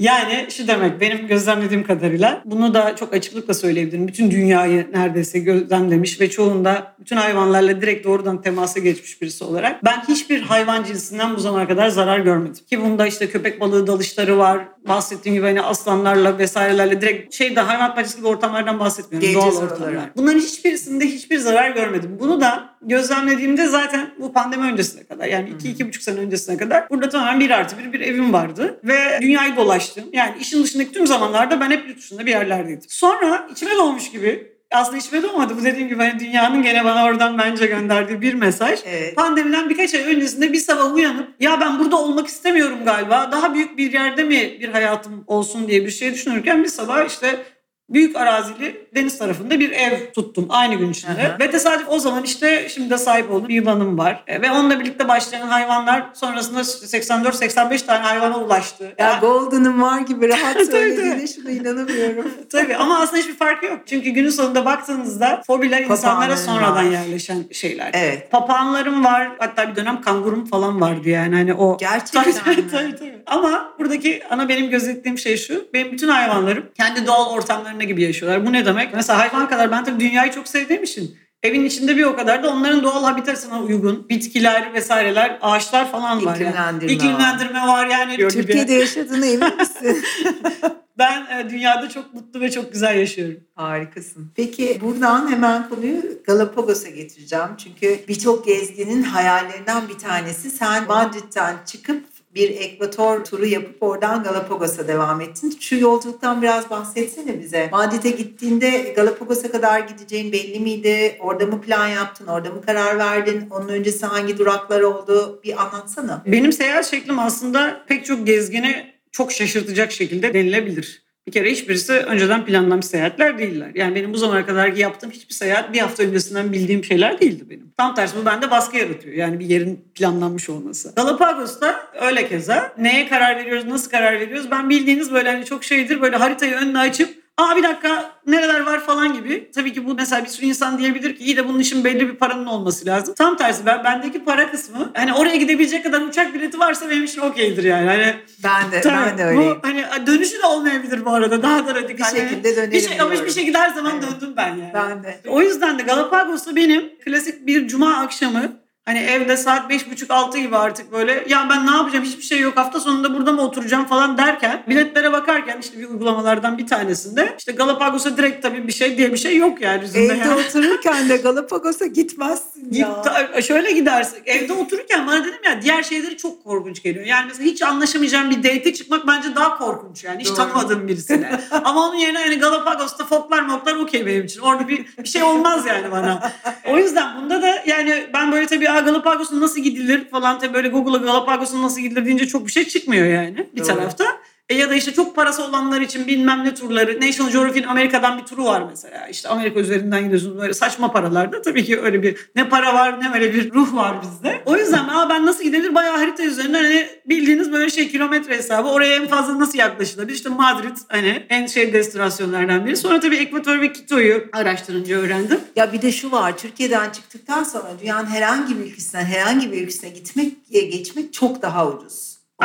Yani 0.00 0.46
şu 0.50 0.68
demek 0.68 1.00
benim 1.00 1.26
gözlemlediğim 1.26 1.84
kadarıyla 1.84 2.42
bunu 2.44 2.74
da 2.74 2.96
çok 2.96 3.14
açıklıkla 3.14 3.54
söyleyebilirim. 3.54 4.08
Bütün 4.08 4.30
dünyayı 4.30 4.88
neredeyse 4.92 5.38
gözlemlemiş 5.38 6.20
ve 6.20 6.30
çoğunda 6.30 6.94
bütün 7.00 7.16
hayvanlarla 7.16 7.80
direkt 7.80 8.06
doğrudan 8.06 8.42
temasa 8.42 8.80
geçmiş 8.80 9.22
birisi 9.22 9.44
olarak 9.44 9.84
ben 9.84 10.02
hiçbir 10.08 10.40
hayvan 10.40 10.84
cinsinden 10.84 11.36
bu 11.36 11.40
zamana 11.40 11.68
kadar 11.68 11.88
zarar 11.88 12.18
görmedim. 12.18 12.64
Ki 12.70 12.80
bunda 12.80 13.06
işte 13.06 13.28
köpek 13.28 13.60
balığı 13.60 13.86
dalışları 13.86 14.38
var. 14.38 14.68
Bahsettiğim 14.88 15.36
gibi 15.36 15.46
hani 15.46 15.62
aslanlarla 15.62 16.38
vesairelerle 16.38 17.00
direkt 17.00 17.34
şeyde 17.34 17.60
hayvan 17.60 17.96
bahçesi 17.96 18.16
gibi 18.16 18.26
ortamlardan 18.26 18.78
bahsetmiyorum. 18.78 19.28
Geleceğiz 19.28 19.56
Doğal 19.56 19.64
ortamlar. 19.64 20.10
Bunların 20.16 20.38
hiçbirisinde 20.38 21.06
hiçbir 21.06 21.38
zarar 21.38 21.70
görmedim. 21.70 22.16
Bunu 22.20 22.40
da 22.40 22.73
gözlemlediğimde 22.84 23.66
zaten 23.66 24.10
bu 24.18 24.32
pandemi 24.32 24.72
öncesine 24.72 25.04
kadar 25.04 25.26
yani 25.26 25.50
2-2,5 25.50 26.00
sene 26.00 26.20
öncesine 26.20 26.56
kadar 26.56 26.90
burada 26.90 27.08
tamamen 27.08 27.40
bir 27.40 27.50
artı 27.50 27.78
bir 27.78 27.92
bir 27.92 28.00
evim 28.00 28.32
vardı. 28.32 28.80
Ve 28.84 29.18
dünyayı 29.20 29.56
dolaştım. 29.56 30.04
Yani 30.12 30.34
işin 30.40 30.64
dışındaki 30.64 30.92
tüm 30.92 31.06
zamanlarda 31.06 31.60
ben 31.60 31.70
hep 31.70 31.88
yurt 31.88 31.98
dışında 31.98 32.26
bir 32.26 32.30
yerlerdeydim. 32.30 32.88
Sonra 32.88 33.48
içime 33.52 33.74
doğmuş 33.74 34.10
gibi 34.10 34.54
aslında 34.74 34.98
içime 34.98 35.22
doğmadı. 35.22 35.56
Bu 35.60 35.64
dediğim 35.64 35.88
gibi 35.88 35.98
hani 35.98 36.20
dünyanın 36.20 36.62
gene 36.62 36.84
bana 36.84 37.04
oradan 37.04 37.38
bence 37.38 37.66
gönderdiği 37.66 38.20
bir 38.20 38.34
mesaj. 38.34 38.80
Evet. 38.84 39.16
Pandemiden 39.16 39.70
birkaç 39.70 39.94
ay 39.94 40.02
öncesinde 40.02 40.52
bir 40.52 40.58
sabah 40.58 40.94
uyanıp 40.94 41.28
ya 41.40 41.60
ben 41.60 41.78
burada 41.78 41.96
olmak 41.96 42.26
istemiyorum 42.26 42.78
galiba. 42.84 43.28
Daha 43.32 43.54
büyük 43.54 43.78
bir 43.78 43.92
yerde 43.92 44.24
mi 44.24 44.56
bir 44.60 44.68
hayatım 44.68 45.24
olsun 45.26 45.68
diye 45.68 45.86
bir 45.86 45.90
şey 45.90 46.14
düşünürken 46.14 46.64
bir 46.64 46.68
sabah 46.68 47.06
işte 47.06 47.44
büyük 47.88 48.16
arazili 48.16 48.86
deniz 48.94 49.18
tarafında 49.18 49.60
bir 49.60 49.70
ev 49.70 50.12
tuttum 50.12 50.46
aynı 50.48 50.74
gün 50.74 50.90
içinde. 50.90 51.28
Aha. 51.28 51.36
Ve 51.40 51.50
tesadüf 51.50 51.86
o 51.88 51.98
zaman 51.98 52.22
işte 52.24 52.68
şimdi 52.68 52.90
de 52.90 52.98
sahip 52.98 53.30
olduğum 53.30 53.48
bir 53.48 53.54
yılanım 53.54 53.98
var. 53.98 54.24
E, 54.26 54.42
Ve 54.42 54.50
onunla 54.50 54.80
birlikte 54.80 55.08
başlayan 55.08 55.46
hayvanlar 55.48 56.06
sonrasında 56.14 56.60
84-85 56.60 57.86
tane 57.86 58.02
hayvana 58.04 58.38
ulaştı. 58.38 58.84
Ya 58.98 59.08
Ya- 59.10 59.18
Golden'ın 59.20 59.82
var 59.82 60.00
gibi 60.00 60.28
rahat 60.28 60.66
söylediğine 60.66 61.26
şuna 61.26 61.50
inanamıyorum. 61.50 62.32
Tabii 62.52 62.76
ama 62.76 62.98
aslında 62.98 63.18
hiçbir 63.22 63.36
farkı 63.36 63.66
yok. 63.66 63.78
Çünkü 63.86 64.10
günün 64.10 64.30
sonunda 64.30 64.64
baktığınızda 64.64 65.42
fobiler 65.46 65.82
insanlara 65.82 66.36
sonradan 66.36 66.74
var. 66.74 66.82
yerleşen 66.92 67.44
şeyler. 67.52 67.90
Evet. 67.92 68.30
Papağanlarım 68.30 69.04
var. 69.04 69.30
Hatta 69.38 69.70
bir 69.70 69.76
dönem 69.76 70.00
kangurum 70.00 70.44
falan 70.44 70.80
vardı 70.80 71.08
yani. 71.08 71.34
Hani 71.34 71.54
o 71.54 71.76
Gerçekten 71.78 72.22
tabii, 72.22 72.34
tabii, 72.44 72.62
mi? 72.62 72.70
tabii, 72.70 72.96
tabii. 72.96 73.22
Ama 73.26 73.74
buradaki 73.78 74.22
ana 74.30 74.48
benim 74.48 74.70
gözettiğim 74.70 75.18
şey 75.18 75.36
şu. 75.36 75.66
Benim 75.74 75.92
bütün 75.92 76.08
hayvanlarım 76.08 76.64
kendi 76.76 77.06
doğal 77.06 77.30
ortamlarında 77.32 77.73
gibi 77.82 78.02
yaşıyorlar. 78.02 78.46
Bu 78.46 78.52
ne 78.52 78.66
demek? 78.66 78.94
Mesela 78.94 79.18
hayvan 79.18 79.48
kadar 79.48 79.70
ben 79.70 79.84
tabii 79.84 80.00
dünyayı 80.00 80.32
çok 80.32 80.48
sevdiğim 80.48 80.82
için 80.82 81.16
evin 81.42 81.64
içinde 81.64 81.96
bir 81.96 82.04
o 82.04 82.16
kadar 82.16 82.42
da 82.42 82.50
onların 82.50 82.82
doğal 82.82 83.04
habitatına 83.04 83.62
uygun 83.62 84.08
bitkiler 84.08 84.74
vesaireler, 84.74 85.38
ağaçlar 85.42 85.92
falan 85.92 86.26
var. 86.26 86.34
İklimlendirme 86.34 86.92
yani. 86.92 86.92
İklimlendirme 86.92 87.60
var 87.60 87.86
yani. 87.86 88.28
Türkiye'de 88.28 88.72
yaşadığına 88.72 89.26
emin 89.26 89.56
misin? 89.56 90.04
Ben 90.98 91.26
e, 91.38 91.50
dünyada 91.50 91.88
çok 91.88 92.14
mutlu 92.14 92.40
ve 92.40 92.50
çok 92.50 92.72
güzel 92.72 92.98
yaşıyorum. 92.98 93.40
Harikasın. 93.54 94.32
Peki 94.36 94.78
buradan 94.80 95.30
hemen 95.30 95.68
konuyu 95.68 96.02
Galapagos'a 96.26 96.88
getireceğim. 96.88 97.48
Çünkü 97.58 98.00
birçok 98.08 98.46
gezginin 98.46 99.02
hayallerinden 99.02 99.88
bir 99.88 99.98
tanesi 99.98 100.50
sen 100.50 100.86
Madrid'den 100.86 101.56
çıkıp 101.66 102.13
bir 102.34 102.50
ekvator 102.50 103.24
turu 103.24 103.46
yapıp 103.46 103.82
oradan 103.82 104.22
Galapagos'a 104.22 104.88
devam 104.88 105.20
ettin. 105.20 105.56
Şu 105.60 105.76
yolculuktan 105.76 106.42
biraz 106.42 106.70
bahsetsene 106.70 107.40
bize. 107.40 107.68
Madrid'e 107.72 108.10
gittiğinde 108.10 108.92
Galapagos'a 108.96 109.50
kadar 109.50 109.80
gideceğin 109.80 110.32
belli 110.32 110.60
miydi? 110.60 111.16
Orada 111.20 111.46
mı 111.46 111.60
plan 111.60 111.88
yaptın? 111.88 112.26
Orada 112.26 112.50
mı 112.50 112.62
karar 112.62 112.98
verdin? 112.98 113.48
Onun 113.50 113.68
öncesi 113.68 114.06
hangi 114.06 114.38
duraklar 114.38 114.80
oldu? 114.80 115.40
Bir 115.44 115.62
anlatsana. 115.62 116.22
Benim 116.26 116.52
seyahat 116.52 116.86
şeklim 116.86 117.18
aslında 117.18 117.84
pek 117.88 118.04
çok 118.04 118.26
gezgini 118.26 118.94
çok 119.12 119.32
şaşırtacak 119.32 119.92
şekilde 119.92 120.34
denilebilir. 120.34 121.03
Bir 121.26 121.32
kere 121.32 121.50
hiçbirisi 121.50 121.92
önceden 121.92 122.44
planlanmış 122.44 122.86
seyahatler 122.86 123.38
değiller. 123.38 123.70
Yani 123.74 123.94
benim 123.94 124.12
bu 124.12 124.18
zamana 124.18 124.46
kadar 124.46 124.68
yaptığım 124.68 125.10
hiçbir 125.10 125.34
seyahat 125.34 125.72
bir 125.72 125.78
hafta 125.78 126.02
öncesinden 126.02 126.52
bildiğim 126.52 126.84
şeyler 126.84 127.20
değildi 127.20 127.44
benim. 127.50 127.72
Tam 127.76 127.94
tersi 127.94 128.16
bu 128.16 128.26
bende 128.26 128.50
baskı 128.50 128.76
yaratıyor. 128.76 129.14
Yani 129.14 129.40
bir 129.40 129.46
yerin 129.46 129.84
planlanmış 129.94 130.50
olması. 130.50 130.92
Galapagos'ta 130.96 131.86
öyle 132.00 132.28
keza. 132.28 132.72
Neye 132.78 133.08
karar 133.08 133.36
veriyoruz, 133.36 133.66
nasıl 133.66 133.90
karar 133.90 134.20
veriyoruz? 134.20 134.50
Ben 134.50 134.70
bildiğiniz 134.70 135.12
böyle 135.12 135.30
hani 135.30 135.44
çok 135.44 135.64
şeydir 135.64 136.00
böyle 136.00 136.16
haritayı 136.16 136.54
önüne 136.54 136.78
açıp 136.78 137.23
Aa 137.38 137.56
bir 137.56 137.62
dakika 137.62 138.10
nereler 138.26 138.60
var 138.60 138.80
falan 138.80 139.12
gibi. 139.12 139.50
Tabii 139.54 139.72
ki 139.72 139.86
bu 139.86 139.94
mesela 139.94 140.24
bir 140.24 140.28
sürü 140.28 140.46
insan 140.46 140.78
diyebilir 140.78 141.16
ki 141.16 141.24
iyi 141.24 141.36
de 141.36 141.48
bunun 141.48 141.58
için 141.58 141.84
belli 141.84 142.08
bir 142.08 142.14
paranın 142.14 142.46
olması 142.46 142.86
lazım. 142.86 143.14
Tam 143.14 143.36
tersi 143.36 143.66
ben 143.66 143.84
bendeki 143.84 144.24
para 144.24 144.50
kısmı 144.50 144.90
hani 144.94 145.14
oraya 145.14 145.36
gidebilecek 145.36 145.84
kadar 145.84 146.00
uçak 146.00 146.34
bileti 146.34 146.58
varsa 146.58 146.90
benim 146.90 147.04
için 147.04 147.20
okeydir 147.20 147.64
yani. 147.64 147.86
Hani 147.86 148.14
Ben 148.44 148.72
de, 148.72 148.80
Tabii, 148.80 148.94
ben 149.10 149.18
de 149.18 149.24
öyleyim. 149.24 149.50
Bu 149.62 149.68
hani 149.68 149.84
dönüşü 150.06 150.42
de 150.42 150.46
olmayabilir 150.46 151.04
bu 151.04 151.10
arada. 151.10 151.42
Daha 151.42 151.66
da 151.66 151.74
radikal. 151.74 152.14
Bir 152.14 152.20
şekilde 152.20 152.56
dönerim 152.56 152.72
Bir 152.72 152.80
şey, 152.80 153.00
ama 153.00 153.10
diyorum. 153.10 153.28
bir 153.28 153.32
şekilde 153.32 153.58
her 153.58 153.68
zaman 153.70 153.92
Evet. 153.92 154.04
döndüm 154.12 154.34
ben 154.36 154.48
yani. 154.48 154.70
Ben 154.74 155.02
de. 155.04 155.20
O 155.28 155.42
yüzden 155.42 155.78
de 155.78 155.82
Galapagos'ta 155.82 156.56
benim 156.56 156.98
klasik 157.04 157.46
bir 157.46 157.68
cuma 157.68 157.94
akşamı 157.96 158.52
hani 158.84 158.98
evde 158.98 159.36
saat 159.36 159.70
beş 159.70 159.90
buçuk 159.90 160.10
altı 160.10 160.38
gibi 160.38 160.56
artık 160.56 160.92
böyle 160.92 161.24
ya 161.28 161.46
ben 161.50 161.66
ne 161.66 161.70
yapacağım 161.70 162.04
hiçbir 162.04 162.22
şey 162.22 162.40
yok 162.40 162.56
hafta 162.56 162.80
sonunda 162.80 163.14
burada 163.14 163.32
mı 163.32 163.42
oturacağım 163.42 163.84
falan 163.84 164.18
derken 164.18 164.62
biletlere 164.68 165.12
bakarken 165.12 165.58
işte 165.60 165.78
bir 165.78 165.88
uygulamalardan 165.88 166.58
bir 166.58 166.66
tanesinde 166.66 167.34
işte 167.38 167.52
Galapagos'a 167.52 168.16
direkt 168.16 168.42
tabii 168.42 168.66
bir 168.66 168.72
şey 168.72 168.98
diye 168.98 169.12
bir 169.12 169.16
şey 169.18 169.36
yok 169.36 169.60
yani 169.60 169.82
yüzünde. 169.82 170.04
Evde 170.04 170.14
yani. 170.16 170.44
otururken 170.48 171.08
de 171.08 171.16
Galapagos'a 171.16 171.86
gitmezsin 171.86 172.70
Git, 172.70 172.80
ya. 172.80 173.02
ta- 173.02 173.42
şöyle 173.42 173.72
gidersin. 173.72 174.18
Evde 174.26 174.52
otururken 174.52 175.06
bana 175.06 175.24
dedim 175.24 175.40
ya 175.44 175.62
diğer 175.62 175.82
şeyleri 175.82 176.16
çok 176.16 176.44
korkunç 176.44 176.82
geliyor. 176.82 177.06
Yani 177.06 177.26
mesela 177.28 177.44
hiç 177.50 177.62
anlaşamayacağım 177.62 178.30
bir 178.30 178.36
date 178.38 178.74
çıkmak 178.74 179.06
bence 179.06 179.34
daha 179.36 179.58
korkunç 179.58 180.04
yani. 180.04 180.20
Hiç 180.20 180.28
Doğru. 180.28 180.36
tanımadığım 180.36 180.88
birisiyle. 180.88 181.40
Ama 181.64 181.88
onun 181.88 181.96
yerine 181.96 182.18
hani 182.18 182.38
Galapagos'ta 182.38 183.04
foklar 183.04 183.42
moklar 183.42 183.76
okey 183.76 184.06
benim 184.06 184.24
için. 184.24 184.40
Orada 184.40 184.68
bir, 184.68 184.86
bir 184.98 185.08
şey 185.08 185.22
olmaz 185.22 185.66
yani 185.66 185.90
bana. 185.90 186.32
O 186.68 186.78
yüzden 186.78 187.16
bunda 187.16 187.42
da 187.42 187.62
yani 187.66 188.06
ben 188.12 188.32
böyle 188.32 188.46
tabii 188.46 188.73
Aa, 188.74 188.80
Galapagos'un 188.80 189.40
nasıl 189.40 189.60
gidilir 189.60 190.08
falan 190.10 190.38
tabii 190.38 190.54
böyle 190.54 190.68
Google'a 190.68 190.96
Galapagos'un 190.96 191.62
nasıl 191.62 191.80
gidilir 191.80 192.04
deyince 192.06 192.26
çok 192.26 192.46
bir 192.46 192.52
şey 192.52 192.64
çıkmıyor 192.68 193.06
yani 193.06 193.46
bir 193.54 193.58
Doğru. 193.60 193.66
tarafta. 193.66 194.04
E 194.48 194.54
ya 194.54 194.70
da 194.70 194.74
işte 194.74 194.92
çok 194.92 195.16
parası 195.16 195.44
olanlar 195.44 195.80
için 195.80 196.06
bilmem 196.06 196.44
ne 196.44 196.54
turları. 196.54 197.00
National 197.00 197.32
Geographic'in 197.32 197.68
Amerika'dan 197.68 198.18
bir 198.18 198.24
turu 198.24 198.44
var 198.44 198.62
mesela. 198.70 199.08
İşte 199.08 199.28
Amerika 199.28 199.60
üzerinden 199.60 200.02
gidiyorsunuz 200.04 200.38
böyle 200.38 200.54
saçma 200.54 200.92
paralarda. 200.92 201.42
Tabii 201.42 201.64
ki 201.64 201.80
öyle 201.80 202.02
bir 202.02 202.30
ne 202.36 202.48
para 202.48 202.74
var 202.74 203.00
ne 203.00 203.10
öyle 203.14 203.34
bir 203.34 203.52
ruh 203.54 203.74
var 203.74 203.96
bizde. 204.02 204.42
O 204.46 204.56
yüzden 204.56 204.88
Aa, 204.88 205.08
ben 205.08 205.26
nasıl 205.26 205.44
gidebilir 205.44 205.74
bayağı 205.74 205.96
harita 205.96 206.22
üzerinden 206.22 206.64
hani 206.64 206.86
bildiğiniz 207.06 207.52
böyle 207.52 207.70
şey 207.70 207.88
kilometre 207.88 208.36
hesabı. 208.36 208.68
Oraya 208.68 208.96
en 208.96 209.06
fazla 209.08 209.40
nasıl 209.40 209.58
yaklaşılabilir? 209.58 210.16
İşte 210.16 210.28
Madrid 210.28 210.76
hani 210.88 211.26
en 211.28 211.46
şey 211.46 211.72
destinasyonlardan 211.72 212.66
biri. 212.66 212.76
Sonra 212.76 213.00
tabii 213.00 213.16
Ekvator 213.16 213.60
ve 213.60 213.72
Quito'yu 213.72 214.24
araştırınca 214.32 214.96
öğrendim. 214.98 215.40
Ya 215.56 215.72
bir 215.72 215.82
de 215.82 215.92
şu 215.92 216.12
var 216.12 216.36
Türkiye'den 216.38 216.90
çıktıktan 216.90 217.42
sonra 217.44 217.70
dünyanın 217.82 218.06
herhangi 218.06 218.58
bir 218.58 218.64
ülkesinden 218.64 219.04
herhangi 219.04 219.52
bir 219.52 219.62
ülkesine 219.62 219.90
gitmek 219.90 220.32
geçmek 220.50 221.12
çok 221.12 221.42
daha 221.42 221.68
ucuz. 221.68 222.13
A- 222.38 222.44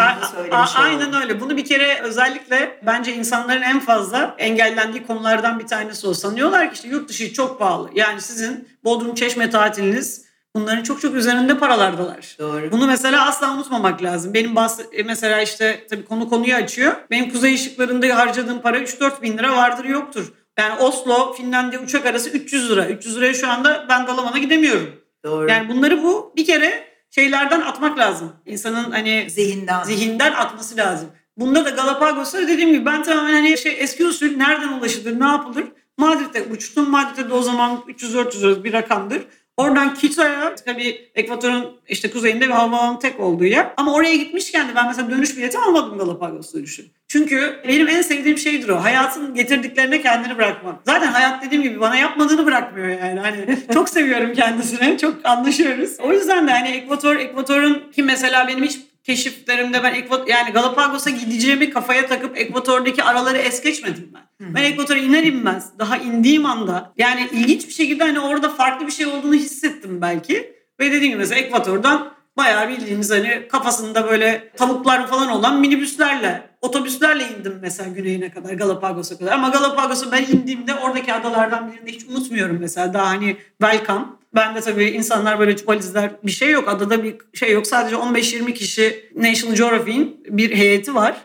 a- 0.52 0.68
aynen 0.84 1.22
öyle. 1.22 1.40
Bunu 1.42 1.58
bir 1.58 1.66
kere 1.66 2.00
özellikle 2.02 2.80
bence 2.86 3.14
insanların 3.16 3.62
en 3.62 3.80
fazla 3.80 4.36
engellendiği 4.38 5.06
konulardan 5.08 5.60
bir 5.60 5.68
tanesi 5.68 6.08
o. 6.08 6.14
Sanıyorlar 6.14 6.68
ki 6.68 6.74
işte 6.74 6.88
yurt 6.88 7.10
dışı 7.10 7.34
çok 7.34 7.60
pahalı. 7.60 7.90
Yani 7.94 8.22
sizin 8.22 8.68
Bodrum 8.84 9.16
Çeşme 9.16 9.50
tatiliniz 9.50 10.26
bunların 10.56 10.84
çok 10.84 11.02
çok 11.02 11.16
üzerinde 11.16 11.58
paralardalar. 11.58 12.36
Doğru. 12.40 12.72
Bunu 12.72 12.88
mesela 12.88 13.28
asla 13.28 13.54
unutmamak 13.54 14.04
lazım. 14.04 14.34
Benim 14.34 14.54
bahs- 14.54 14.94
e, 14.96 15.04
mesela 15.04 15.42
işte 15.42 15.88
tabii 15.90 16.06
konu 16.06 16.30
konuyu 16.30 16.56
açıyor. 16.56 16.94
Benim 17.12 17.32
kuzey 17.32 17.54
ışıklarında 17.56 18.16
harcadığım 18.18 18.62
para 18.62 18.78
3-4 18.80 19.22
bin 19.22 19.38
lira 19.38 19.58
vardır 19.58 19.86
yoktur. 19.86 20.34
Yani 20.60 20.80
Oslo, 20.80 21.34
Finlandiya 21.34 21.82
uçak 21.82 22.06
arası 22.06 22.30
300 22.30 22.70
lira. 22.72 22.86
300 22.88 23.18
liraya 23.18 23.34
şu 23.34 23.50
anda 23.52 23.86
ben 23.90 24.08
Dalaman'a 24.08 24.38
gidemiyorum. 24.38 24.96
Doğru. 25.26 25.50
Yani 25.50 25.70
bunları 25.70 26.04
bu 26.04 26.34
bir 26.36 26.46
kere 26.46 26.89
şeylerden 27.10 27.62
atmak 27.62 27.98
lazım. 27.98 28.34
İnsanın 28.46 28.92
hani 28.92 29.28
Zihinden. 29.30 29.84
zihinden 29.84 30.32
atması 30.32 30.78
lazım. 30.78 31.10
Bunda 31.38 31.66
da 31.66 31.70
Galapagos'ta 31.70 32.48
dediğim 32.48 32.74
gibi 32.74 32.86
ben 32.86 33.04
tamamen 33.04 33.34
hani 33.34 33.58
şey 33.58 33.76
eski 33.80 34.06
usul 34.06 34.38
nereden 34.38 34.68
ulaşılır, 34.68 35.20
ne 35.20 35.26
yapılır? 35.26 35.66
Madrid'de 35.98 36.44
uçtum. 36.44 36.90
Madrid'de 36.90 37.30
de 37.30 37.34
o 37.34 37.42
zaman 37.42 37.84
300-400 37.88 38.42
lira 38.42 38.64
bir 38.64 38.74
rakamdır. 38.74 39.22
Oradan 39.60 39.96
Quito'ya 39.96 40.56
tabii 40.56 41.10
Ekvator'un 41.16 41.80
işte 41.88 42.12
kuzeyinde 42.12 42.48
bir 42.48 42.52
havaalanı 42.52 43.00
tek 43.00 43.20
olduğu 43.20 43.46
yer. 43.46 43.68
Ama 43.78 43.94
oraya 43.94 44.16
gitmişken 44.16 44.70
de 44.70 44.76
ben 44.76 44.88
mesela 44.88 45.12
dönüş 45.12 45.38
bileti 45.38 45.58
almadım 45.58 45.98
Galapagos 45.98 46.54
dönüşü. 46.54 46.86
Çünkü 47.08 47.60
benim 47.68 47.88
en 47.88 48.02
sevdiğim 48.02 48.38
şeydir 48.38 48.70
o. 48.70 48.84
Hayatın 48.84 49.34
getirdiklerine 49.34 50.02
kendini 50.02 50.38
bırakmak. 50.38 50.76
Zaten 50.86 51.08
hayat 51.08 51.44
dediğim 51.44 51.64
gibi 51.64 51.80
bana 51.80 51.96
yapmadığını 51.96 52.46
bırakmıyor 52.46 52.88
yani. 52.88 53.20
Hani 53.20 53.58
çok 53.74 53.90
seviyorum 53.90 54.34
kendisini. 54.34 54.98
Çok 54.98 55.16
anlaşıyoruz. 55.24 56.00
O 56.00 56.14
yüzden 56.14 56.48
de 56.48 56.52
hani 56.52 56.70
Ekvator, 56.70 57.16
Ekvator'un 57.16 57.92
ki 57.92 58.04
mesela 58.04 58.48
benim 58.48 58.64
hiç 58.64 58.80
keşiflerimde 59.10 59.84
ben 59.84 59.94
Ekvator, 59.94 60.28
yani 60.28 60.52
Galapagos'a 60.52 61.10
gideceğimi 61.10 61.70
kafaya 61.70 62.08
takıp 62.08 62.38
Ekvator'daki 62.38 63.04
araları 63.04 63.38
es 63.38 63.62
geçmedim 63.62 64.14
ben. 64.14 64.54
Ben 64.54 64.64
Ekvator'a 64.64 65.00
iner 65.00 65.24
inmez 65.24 65.80
daha 65.80 65.98
indiğim 65.98 66.46
anda 66.46 66.94
yani 66.98 67.30
ilginç 67.32 67.68
bir 67.68 67.74
şekilde 67.74 68.04
hani 68.04 68.20
orada 68.20 68.50
farklı 68.50 68.88
bir 68.88 68.92
şey 68.92 69.06
olduğunu 69.06 69.34
hissettim 69.34 70.02
belki. 70.02 70.54
Ve 70.80 70.92
dediğim 70.92 71.04
gibi 71.04 71.16
mesela 71.16 71.42
Ekvator'dan 71.42 72.14
bayağı 72.38 72.70
bildiğiniz 72.70 73.12
hani 73.12 73.48
kafasında 73.52 74.10
böyle 74.10 74.52
tavuklar 74.58 75.08
falan 75.08 75.30
olan 75.30 75.60
minibüslerle, 75.60 76.50
otobüslerle 76.62 77.24
indim 77.40 77.60
mesela 77.62 77.90
güneyine 77.90 78.32
kadar 78.32 78.54
Galapagos'a 78.54 79.18
kadar. 79.18 79.32
Ama 79.32 79.50
Galapagos'a 79.50 80.12
ben 80.12 80.24
indiğimde 80.24 80.76
oradaki 80.76 81.14
adalardan 81.14 81.72
birinde 81.72 81.92
hiç 81.92 82.06
unutmuyorum 82.06 82.58
mesela 82.60 82.94
daha 82.94 83.08
hani 83.08 83.38
welcome. 83.62 84.06
Ben 84.36 84.56
de 84.56 84.62
tabii 84.62 84.86
insanlar 84.86 85.40
böyle 85.40 85.56
valizler 85.68 86.12
bir 86.24 86.32
şey 86.32 86.52
yok. 86.52 86.70
Adada 86.70 87.04
bir 87.04 87.16
şey 87.34 87.52
yok. 87.52 87.68
Sadece 87.68 87.96
15-20 87.96 88.54
kişi 88.54 89.12
National 89.16 89.56
Geographic'in 89.56 90.24
bir 90.30 90.56
heyeti 90.56 90.96
var. 90.96 91.16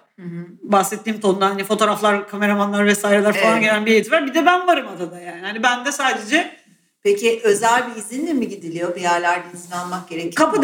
Bahsettiğim 0.63 1.21
tonda 1.21 1.47
hani 1.47 1.65
fotoğraflar, 1.65 2.29
kameramanlar 2.29 2.87
vesaireler 2.87 3.33
falan 3.33 3.53
Evet. 3.53 3.63
gelen 3.63 3.87
bir 3.87 3.91
heyeti 3.91 4.11
var. 4.11 4.27
Bir 4.27 4.35
de 4.35 4.47
ben 4.47 4.67
varım 4.67 4.89
adada 4.89 5.21
yani. 5.21 5.41
Hani 5.41 5.63
ben 5.63 5.85
de 5.85 5.93
sadece 5.93 6.65
Peki 7.03 7.41
özel 7.45 7.91
bir 7.91 7.97
izinle 7.97 8.33
mi 8.33 8.49
gidiliyor? 8.49 8.97
Bir 8.97 9.01
yerlerden 9.01 9.51
izin 9.55 9.71
almak 9.71 10.09
gerekiyor 10.09 10.49
mu? 10.49 10.63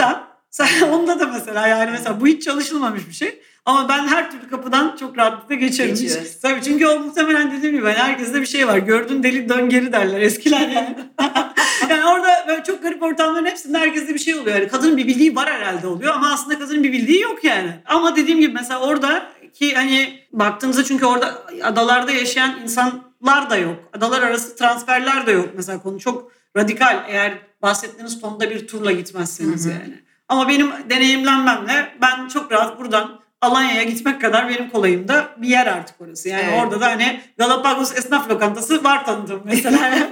Sen 0.50 0.68
onda 0.90 1.20
da 1.20 1.26
mesela 1.26 1.66
yani 1.66 1.90
mesela 1.90 2.20
bu 2.20 2.26
hiç 2.26 2.44
çalışılmamış 2.44 3.08
bir 3.08 3.14
şey. 3.14 3.42
Ama 3.64 3.88
ben 3.88 4.06
her 4.06 4.30
türlü 4.30 4.48
kapıdan 4.50 4.96
çok 5.00 5.18
rahatlıkla 5.18 5.54
geçerim. 5.54 5.94
Geçiyoruz. 5.94 6.40
tabii 6.42 6.62
çünkü 6.62 6.86
o 6.86 6.98
muhtemelen 6.98 7.52
dediğim 7.52 7.76
gibi 7.76 7.86
hani 7.86 7.96
herkeste 7.96 8.40
bir 8.40 8.46
şey 8.46 8.68
var. 8.68 8.78
Gördüğün 8.78 9.22
deli 9.22 9.48
dön 9.48 9.68
geri 9.68 9.92
derler 9.92 10.20
eskiler 10.20 10.68
yani. 10.68 10.96
yani 11.90 12.04
orada 12.04 12.44
böyle 12.48 12.64
çok 12.64 12.82
garip 12.82 13.02
ortamların 13.02 13.46
hepsinde 13.46 13.78
herkeste 13.78 14.14
bir 14.14 14.18
şey 14.18 14.34
oluyor. 14.34 14.56
Yani 14.56 14.68
kadının 14.68 14.96
bir 14.96 15.06
bildiği 15.06 15.36
var 15.36 15.50
herhalde 15.50 15.86
oluyor 15.86 16.14
ama 16.14 16.32
aslında 16.32 16.58
kadının 16.58 16.82
bir 16.82 16.92
bildiği 16.92 17.20
yok 17.20 17.44
yani. 17.44 17.72
Ama 17.86 18.16
dediğim 18.16 18.40
gibi 18.40 18.52
mesela 18.52 18.80
orada 18.80 19.26
ki 19.52 19.74
hani 19.74 20.20
baktığınızda 20.32 20.84
çünkü 20.84 21.06
orada 21.06 21.42
adalarda 21.62 22.12
yaşayan 22.12 22.60
insan 22.62 23.10
turlar 23.20 23.50
da 23.50 23.56
yok. 23.56 23.76
Adalar 23.92 24.22
arası 24.22 24.56
transferler 24.56 25.26
de 25.26 25.32
yok. 25.32 25.48
Mesela 25.56 25.82
konu 25.82 26.00
çok 26.00 26.32
radikal 26.56 27.04
eğer 27.08 27.38
bahsettiğiniz 27.62 28.20
tonda 28.20 28.50
bir 28.50 28.68
turla 28.68 28.92
gitmezseniz 28.92 29.64
Hı 29.64 29.68
hı. 29.68 29.72
yani. 29.72 30.09
Ama 30.30 30.48
benim 30.48 30.70
deneyimlenmemle 30.90 31.88
ben 32.02 32.28
çok 32.28 32.52
rahat 32.52 32.78
buradan 32.78 33.20
Alanya'ya 33.40 33.82
gitmek 33.82 34.20
kadar 34.20 34.48
benim 34.48 34.70
kolayımda 34.70 35.28
bir 35.36 35.48
yer 35.48 35.66
artık 35.66 36.00
orası. 36.00 36.28
Yani 36.28 36.42
Evet. 36.50 36.62
orada 36.62 36.80
da 36.80 36.86
hani 36.86 37.20
Galapagos 37.38 37.96
esnaf 37.98 38.30
lokantası 38.30 38.84
var 38.84 39.04
tanıdığım 39.04 39.42
mesela. 39.44 39.78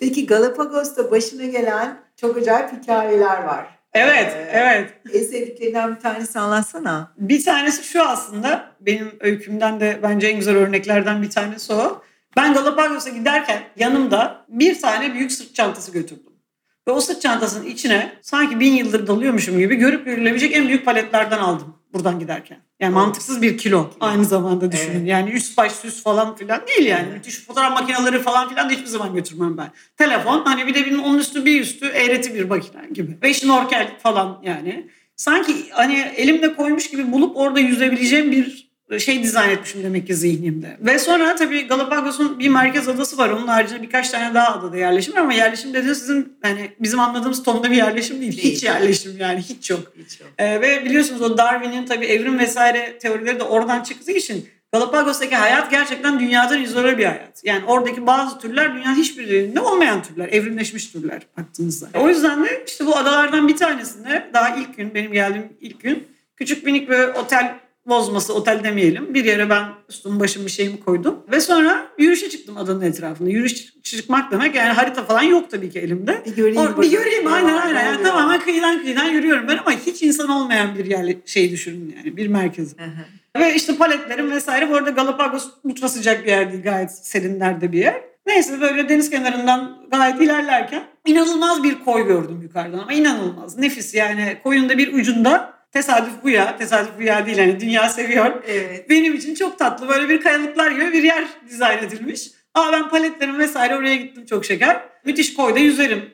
Peki 0.00 0.26
Galapagos'ta 0.26 1.10
başına 1.10 1.44
gelen 1.44 1.96
çok 2.16 2.36
acayip 2.36 2.72
hikayeler 2.72 3.42
var. 3.42 3.66
evet, 3.92 4.32
Ee, 4.36 4.50
evet. 4.52 4.92
En 5.14 5.22
sevdiklerinden 5.24 5.96
bir 5.96 6.00
tanesi 6.00 6.38
anlatsana. 6.38 7.12
Bir 7.18 7.44
tanesi 7.44 7.84
şu 7.84 8.02
aslında 8.02 8.64
benim 8.80 9.12
öykümden 9.20 9.80
de 9.80 9.98
bence 10.02 10.26
en 10.26 10.36
güzel 10.38 10.56
örneklerden 10.56 11.22
bir 11.22 11.30
tanesi 11.30 11.72
o. 11.72 12.02
Ben 12.36 12.54
Galapagos'a 12.54 13.10
giderken 13.10 13.62
yanımda 13.76 14.44
bir 14.48 14.80
tane 14.80 15.14
büyük 15.14 15.32
sırt 15.32 15.54
çantası 15.54 15.92
götürdüm. 15.92 16.32
Ve 16.88 16.92
o 16.92 17.00
sırt 17.00 17.22
çantasının 17.22 17.66
içine 17.66 18.12
sanki 18.22 18.60
bin 18.60 18.72
yıldır 18.72 19.06
dalıyormuşum 19.06 19.58
gibi 19.58 19.74
görüp 19.74 20.04
görülebilecek 20.04 20.56
en 20.56 20.68
büyük 20.68 20.84
paletlerden 20.84 21.38
aldım 21.38 21.74
buradan 21.92 22.18
giderken. 22.18 22.58
Yani 22.80 22.94
mantıksız 22.94 23.42
bir 23.42 23.58
kilo 23.58 23.90
aynı 24.00 24.24
zamanda 24.24 24.72
düşünün. 24.72 24.98
Evet. 24.98 25.08
Yani 25.08 25.30
üst 25.30 25.56
baş 25.58 25.72
süs 25.72 26.02
falan 26.02 26.36
filan 26.36 26.60
değil 26.66 26.88
yani. 26.88 27.04
Evet. 27.06 27.16
Müthiş 27.16 27.46
fotoğraf 27.46 27.80
makineleri 27.80 28.18
falan 28.18 28.48
filan 28.48 28.68
da 28.68 28.72
hiçbir 28.72 28.86
zaman 28.86 29.14
götürmem 29.14 29.56
ben. 29.56 29.70
Telefon 29.96 30.44
hani 30.44 30.66
bir 30.66 30.74
de 30.74 30.86
bir 30.86 30.98
onun 30.98 31.18
üstü 31.18 31.44
bir 31.44 31.60
üstü 31.60 31.86
eğreti 31.86 32.34
bir 32.34 32.44
makine 32.44 32.88
gibi. 32.92 33.18
Ve 33.22 33.34
şnorkel 33.34 33.90
falan 34.02 34.40
yani. 34.44 34.90
Sanki 35.16 35.52
hani 35.70 35.94
elimle 36.16 36.54
koymuş 36.54 36.90
gibi 36.90 37.12
bulup 37.12 37.36
orada 37.36 37.60
yüzebileceğim 37.60 38.32
bir 38.32 38.73
şey 38.98 39.22
dizayn 39.22 39.50
etmişim 39.50 39.82
demek 39.82 40.06
ki 40.06 40.14
zihnimde. 40.14 40.76
Ve 40.80 40.98
sonra 40.98 41.36
tabii 41.36 41.66
Galapagos'un 41.66 42.38
bir 42.38 42.48
merkez 42.48 42.88
adası 42.88 43.18
var. 43.18 43.30
Onun 43.30 43.46
haricinde 43.46 43.82
birkaç 43.82 44.10
tane 44.10 44.34
daha 44.34 44.58
adada 44.58 44.76
yerleşim 44.76 45.14
var 45.14 45.20
ama 45.20 45.32
yerleşim 45.32 45.74
dediğiniz 45.74 45.98
sizin 45.98 46.38
hani 46.42 46.70
bizim 46.80 47.00
anladığımız 47.00 47.42
tonda 47.42 47.70
bir 47.70 47.76
yerleşim 47.76 48.20
değil. 48.20 48.38
Hiç 48.38 48.62
yerleşim 48.62 49.16
yani 49.18 49.40
hiç 49.40 49.70
yok. 49.70 49.92
Hiç 49.98 50.20
yok. 50.20 50.30
Ee, 50.38 50.60
ve 50.60 50.84
biliyorsunuz 50.84 51.22
o 51.22 51.38
Darwin'in 51.38 51.86
tabii 51.86 52.06
evrim 52.06 52.38
vesaire 52.38 52.98
teorileri 52.98 53.40
de 53.40 53.44
oradan 53.44 53.82
çıktığı 53.82 54.12
için 54.12 54.48
Galapagos'taki 54.74 55.36
hayat 55.36 55.70
gerçekten 55.70 56.20
dünyadan 56.20 56.62
izole 56.62 56.98
bir 56.98 57.04
hayat. 57.04 57.44
Yani 57.44 57.64
oradaki 57.64 58.06
bazı 58.06 58.38
türler 58.38 58.74
dünyanın 58.74 58.96
hiçbir 58.96 59.28
yerinde 59.28 59.60
olmayan 59.60 60.02
türler, 60.02 60.28
evrimleşmiş 60.28 60.86
türler 60.86 61.22
baktığınızda. 61.38 61.86
O 61.94 62.08
yüzden 62.08 62.44
de 62.44 62.64
işte 62.66 62.86
bu 62.86 62.96
adalardan 62.96 63.48
bir 63.48 63.56
tanesinde 63.56 64.30
daha 64.32 64.56
ilk 64.56 64.76
gün, 64.76 64.94
benim 64.94 65.12
geldiğim 65.12 65.48
ilk 65.60 65.80
gün 65.80 66.08
küçük 66.36 66.64
minik 66.64 66.90
bir 66.90 66.98
otel 66.98 67.54
bozması, 67.86 68.34
otel 68.34 68.64
demeyelim. 68.64 69.14
Bir 69.14 69.24
yere 69.24 69.50
ben 69.50 69.64
üstüm 69.88 70.20
başım 70.20 70.44
bir 70.44 70.50
şeyimi 70.50 70.80
koydum. 70.80 71.18
Ve 71.32 71.40
sonra 71.40 71.86
yürüyüşe 71.98 72.30
çıktım 72.30 72.56
adanın 72.56 72.80
etrafında. 72.80 73.30
Yürüyüş 73.30 73.74
çıkmak 73.82 74.32
demek 74.32 74.54
yani 74.54 74.72
harita 74.72 75.04
falan 75.04 75.22
yok 75.22 75.50
tabii 75.50 75.70
ki 75.70 75.78
elimde. 75.78 76.22
Bir 76.26 76.36
göreyim. 76.36 76.60
Or- 76.60 76.82
bir 76.82 76.90
göreyim 76.90 77.32
aynen 77.32 77.56
aynen. 77.56 77.84
Yani 77.84 78.02
tamamen 78.02 78.40
kıyıdan 78.40 78.82
kıyıdan 78.82 79.04
yürüyorum 79.04 79.48
ben 79.48 79.56
ama 79.56 79.70
hiç 79.70 80.02
insan 80.02 80.28
olmayan 80.28 80.78
bir 80.78 80.84
yer 80.84 81.16
şey 81.26 81.50
düşünün 81.50 81.94
yani 81.96 82.16
bir 82.16 82.30
hı. 82.84 83.40
Ve 83.40 83.54
işte 83.54 83.76
paletlerim 83.76 84.30
vesaire 84.30 84.70
bu 84.70 84.76
arada 84.76 84.90
Galapagos 84.90 85.50
ultra 85.64 85.88
sıcak 85.88 86.24
bir 86.24 86.30
yer 86.30 86.52
değil 86.52 86.62
gayet 86.62 86.90
serinlerde 86.90 87.72
bir 87.72 87.78
yer. 87.78 88.00
Neyse 88.26 88.60
böyle 88.60 88.88
deniz 88.88 89.10
kenarından 89.10 89.78
gayet 89.90 90.20
ilerlerken 90.20 90.84
inanılmaz 91.06 91.62
bir 91.62 91.84
koy 91.84 92.06
gördüm 92.06 92.40
yukarıdan 92.42 92.78
ama 92.78 92.92
inanılmaz 92.92 93.58
nefis 93.58 93.94
yani 93.94 94.38
koyun 94.42 94.68
da 94.68 94.78
bir 94.78 94.92
ucunda 94.92 95.53
tesadüf 95.74 96.12
bu 96.22 96.30
ya 96.30 96.56
tesadüf 96.56 96.90
bu 96.98 97.02
ya 97.02 97.26
değil 97.26 97.38
hani 97.38 97.60
dünya 97.60 97.88
seviyor. 97.88 98.42
Evet. 98.46 98.90
Benim 98.90 99.14
için 99.14 99.34
çok 99.34 99.58
tatlı 99.58 99.88
böyle 99.88 100.08
bir 100.08 100.20
kayalıklar 100.20 100.70
gibi 100.70 100.92
bir 100.92 101.02
yer 101.02 101.24
dizayn 101.48 101.78
edilmiş. 101.78 102.30
Aa 102.54 102.72
ben 102.72 102.88
paletlerim 102.88 103.38
vesaire 103.38 103.76
oraya 103.76 103.96
gittim 103.96 104.26
çok 104.26 104.44
şeker. 104.44 104.80
Müthiş 105.04 105.34
koyda 105.34 105.58
yüzerim. 105.58 106.10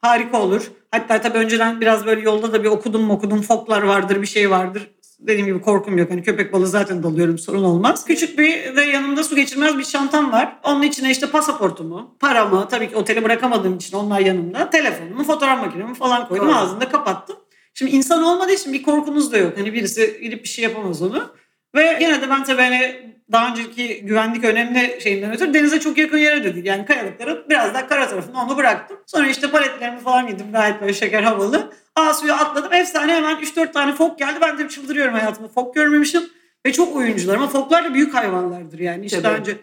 Harika 0.00 0.42
olur. 0.42 0.70
Hatta 0.90 1.20
tabii 1.20 1.38
önceden 1.38 1.80
biraz 1.80 2.06
böyle 2.06 2.20
yolda 2.20 2.52
da 2.52 2.62
bir 2.62 2.68
okudum 2.68 3.10
okudum 3.10 3.42
foklar 3.42 3.82
vardır 3.82 4.22
bir 4.22 4.26
şey 4.26 4.50
vardır. 4.50 4.90
Dediğim 5.18 5.46
gibi 5.46 5.60
korkum 5.60 5.98
yok. 5.98 6.10
Hani 6.10 6.22
köpek 6.22 6.52
balığı 6.52 6.66
zaten 6.66 7.02
dalıyorum 7.02 7.38
sorun 7.38 7.64
olmaz. 7.64 8.04
Küçük 8.04 8.38
bir 8.38 8.76
de 8.76 8.82
yanımda 8.82 9.24
su 9.24 9.36
geçirmez 9.36 9.78
bir 9.78 9.84
çantam 9.84 10.32
var. 10.32 10.56
Onun 10.64 10.82
içine 10.82 11.10
işte 11.10 11.26
pasaportumu, 11.26 12.16
paramı 12.20 12.68
tabii 12.68 12.88
ki 12.88 12.96
otele 12.96 13.24
bırakamadığım 13.24 13.76
için 13.76 13.96
onlar 13.96 14.20
yanımda. 14.20 14.70
Telefonumu, 14.70 15.24
fotoğraf 15.24 15.60
makinemi 15.60 15.94
falan 15.94 16.28
koydum. 16.28 16.48
Doğru. 16.48 16.56
Ağzını 16.56 16.80
da 16.80 16.88
kapattım. 16.88 17.36
Şimdi 17.74 17.92
insan 17.92 18.22
olmadığı 18.22 18.52
için 18.52 18.72
bir 18.72 18.82
korkunuz 18.82 19.32
da 19.32 19.38
yok. 19.38 19.58
Hani 19.58 19.72
birisi 19.72 20.20
gidip 20.22 20.42
bir 20.42 20.48
şey 20.48 20.64
yapamaz 20.64 21.02
onu. 21.02 21.34
Ve 21.74 21.96
gene 22.00 22.22
de 22.22 22.30
ben 22.30 22.44
tabii 22.44 22.62
hani 22.62 23.10
daha 23.32 23.50
önceki 23.50 24.02
güvenlik 24.04 24.44
önemli 24.44 24.98
şeyinden 25.02 25.32
ötürü 25.32 25.54
denize 25.54 25.80
çok 25.80 25.98
yakın 25.98 26.18
yere 26.18 26.44
dedik. 26.44 26.66
Yani 26.66 26.86
kayalıkları 26.86 27.44
biraz 27.50 27.74
daha 27.74 27.86
kara 27.88 28.08
tarafında 28.08 28.38
onu 28.38 28.56
bıraktım. 28.56 28.96
Sonra 29.06 29.26
işte 29.28 29.50
paletlerimi 29.50 30.00
falan 30.00 30.26
giydim 30.26 30.52
gayet 30.52 30.80
böyle 30.80 30.92
şeker 30.94 31.22
havalı. 31.22 31.72
Aa 31.96 32.14
suya 32.14 32.34
atladım. 32.34 32.72
Efsane 32.72 33.14
hemen 33.14 33.36
3-4 33.36 33.72
tane 33.72 33.92
fok 33.92 34.18
geldi. 34.18 34.38
Ben 34.42 34.58
de 34.58 34.68
çıldırıyorum 34.68 35.14
hayatımda. 35.14 35.48
Fok 35.48 35.74
görmemişim. 35.74 36.22
Ve 36.66 36.72
çok 36.72 36.96
oyuncular 36.96 37.34
ama 37.34 37.48
foklar 37.48 37.84
da 37.84 37.94
büyük 37.94 38.14
hayvanlardır 38.14 38.78
yani. 38.78 39.04
Hiç 39.04 39.12
daha 39.22 39.34
önce 39.34 39.56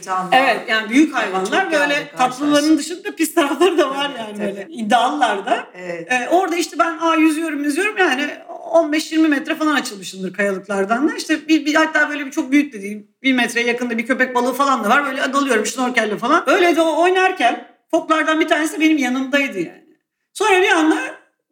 Town'da. 0.00 0.36
Evet 0.36 0.60
yani 0.68 0.90
büyük 0.90 1.14
hayvanlar 1.14 1.62
Çok 1.62 1.72
böyle 1.72 2.08
tatlıların 2.16 2.78
dışında 2.78 3.16
pis 3.16 3.34
tarafları 3.34 3.78
da 3.78 3.90
var 3.90 4.10
Tabii, 4.10 4.18
yani 4.18 4.32
tabii. 4.32 4.46
böyle 4.46 4.66
iddialılar 4.70 5.46
da. 5.46 5.66
Evet. 5.74 6.12
Ee, 6.12 6.28
orada 6.54 6.60
işte 6.60 6.78
ben 6.78 6.98
aa, 6.98 7.14
yüzüyorum 7.16 7.64
yüzüyorum 7.64 7.98
yani 7.98 8.30
15-20 8.72 9.28
metre 9.28 9.54
falan 9.54 9.74
açılmışımdır 9.74 10.32
kayalıklardan 10.32 11.08
da. 11.08 11.14
İşte 11.14 11.48
bir, 11.48 11.66
bir 11.66 11.74
hatta 11.74 12.10
böyle 12.10 12.26
bir 12.26 12.30
çok 12.30 12.50
büyük 12.50 12.72
de 12.72 12.82
değil. 12.82 13.06
Bir 13.22 13.32
metreye 13.32 13.66
yakında 13.66 13.98
bir 13.98 14.06
köpek 14.06 14.34
balığı 14.34 14.52
falan 14.52 14.84
da 14.84 14.88
var. 14.88 15.06
Böyle 15.06 15.32
dalıyorum 15.32 15.66
şnorkelle 15.66 16.18
falan. 16.18 16.50
Öyle 16.50 16.76
de 16.76 16.80
oynarken 16.82 17.68
foklardan 17.90 18.40
bir 18.40 18.48
tanesi 18.48 18.80
benim 18.80 18.98
yanımdaydı 18.98 19.58
yani. 19.58 19.84
Sonra 20.32 20.62
bir 20.62 20.68
anda 20.68 20.96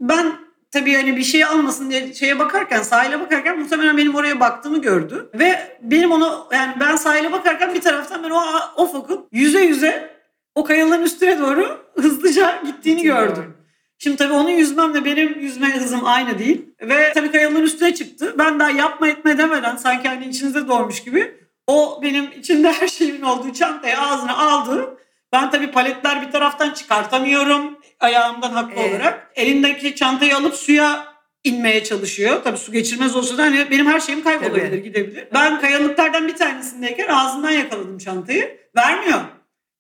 ben 0.01 0.33
tabii 0.71 0.95
hani 0.95 1.17
bir 1.17 1.25
şey 1.25 1.45
almasın 1.45 1.91
diye 1.91 2.15
şeye 2.15 2.39
bakarken 2.39 2.83
sahile 2.83 3.21
bakarken 3.21 3.59
muhtemelen 3.59 3.97
benim 3.97 4.15
oraya 4.15 4.41
baktığımı 4.41 4.83
gördü. 4.83 5.31
Ve 5.35 5.79
benim 5.83 6.13
onu 6.13 6.49
yani 6.53 6.73
ben 6.81 6.97
sahile 6.97 7.33
bakarken 7.33 7.75
bir 7.75 7.81
taraftan 7.81 8.23
ben 8.25 8.31
o, 8.31 8.43
o 8.77 8.87
fokun 8.87 9.29
yüze 9.33 9.61
yüze 9.61 10.11
o 10.55 10.65
kayaların 10.65 11.03
üstüne 11.03 11.39
doğru 11.39 11.79
hızlıca 11.95 12.63
gittiğini 12.67 13.03
gördüm. 13.03 13.62
Şimdi 14.03 14.17
tabii 14.17 14.33
onun 14.33 14.51
yüzmemle 14.51 15.05
benim 15.05 15.41
yüzme 15.41 15.67
hızım 15.77 16.01
aynı 16.05 16.39
değil. 16.39 16.63
Ve 16.81 17.13
tabii 17.15 17.33
kayaların 17.33 17.63
üstüne 17.63 17.95
çıktı. 17.95 18.35
Ben 18.39 18.61
daha 18.61 18.71
yapma 18.71 19.09
etme 19.09 19.39
demeden 19.39 19.77
sanki 19.77 20.09
hani 20.09 20.27
içinize 20.27 20.69
doğmuş 20.69 21.05
gibi 21.05 21.35
o 21.67 22.01
benim 22.03 22.33
içinde 22.39 22.73
her 22.81 22.89
şeyimin 22.89 23.23
olduğu 23.23 23.53
çantayı 23.53 23.99
ağzına 24.01 24.37
aldı. 24.37 24.99
Ben 25.33 25.51
tabii 25.51 25.71
paletler 25.71 26.27
bir 26.27 26.33
taraftan 26.33 26.71
çıkartamıyorum 26.71 27.79
ayağımdan 28.01 28.51
haklı 28.53 28.81
Evet. 28.81 28.91
olarak. 28.91 29.31
Elindeki 29.37 29.95
çantayı 29.95 30.37
alıp 30.37 30.55
suya 30.55 31.07
inmeye 31.45 31.85
çalışıyor. 31.85 32.41
Tabii 32.45 32.59
su 32.59 32.73
geçirmez 32.73 33.17
olsa 33.17 33.39
da 33.39 33.43
hani 33.43 33.71
benim 33.71 33.87
her 33.87 34.01
şeyim 34.01 34.25
kaybolabilir, 34.25 34.71
Tabii. 34.71 34.83
gidebilir. 34.83 35.29
Ben 35.35 35.61
kayalıklardan 35.61 36.29
bir 36.29 36.37
tanesindeyken 36.37 37.09
ağzından 37.09 37.51
yakaladım 37.51 37.99
çantayı. 37.99 38.59
Vermiyor. 38.77 39.21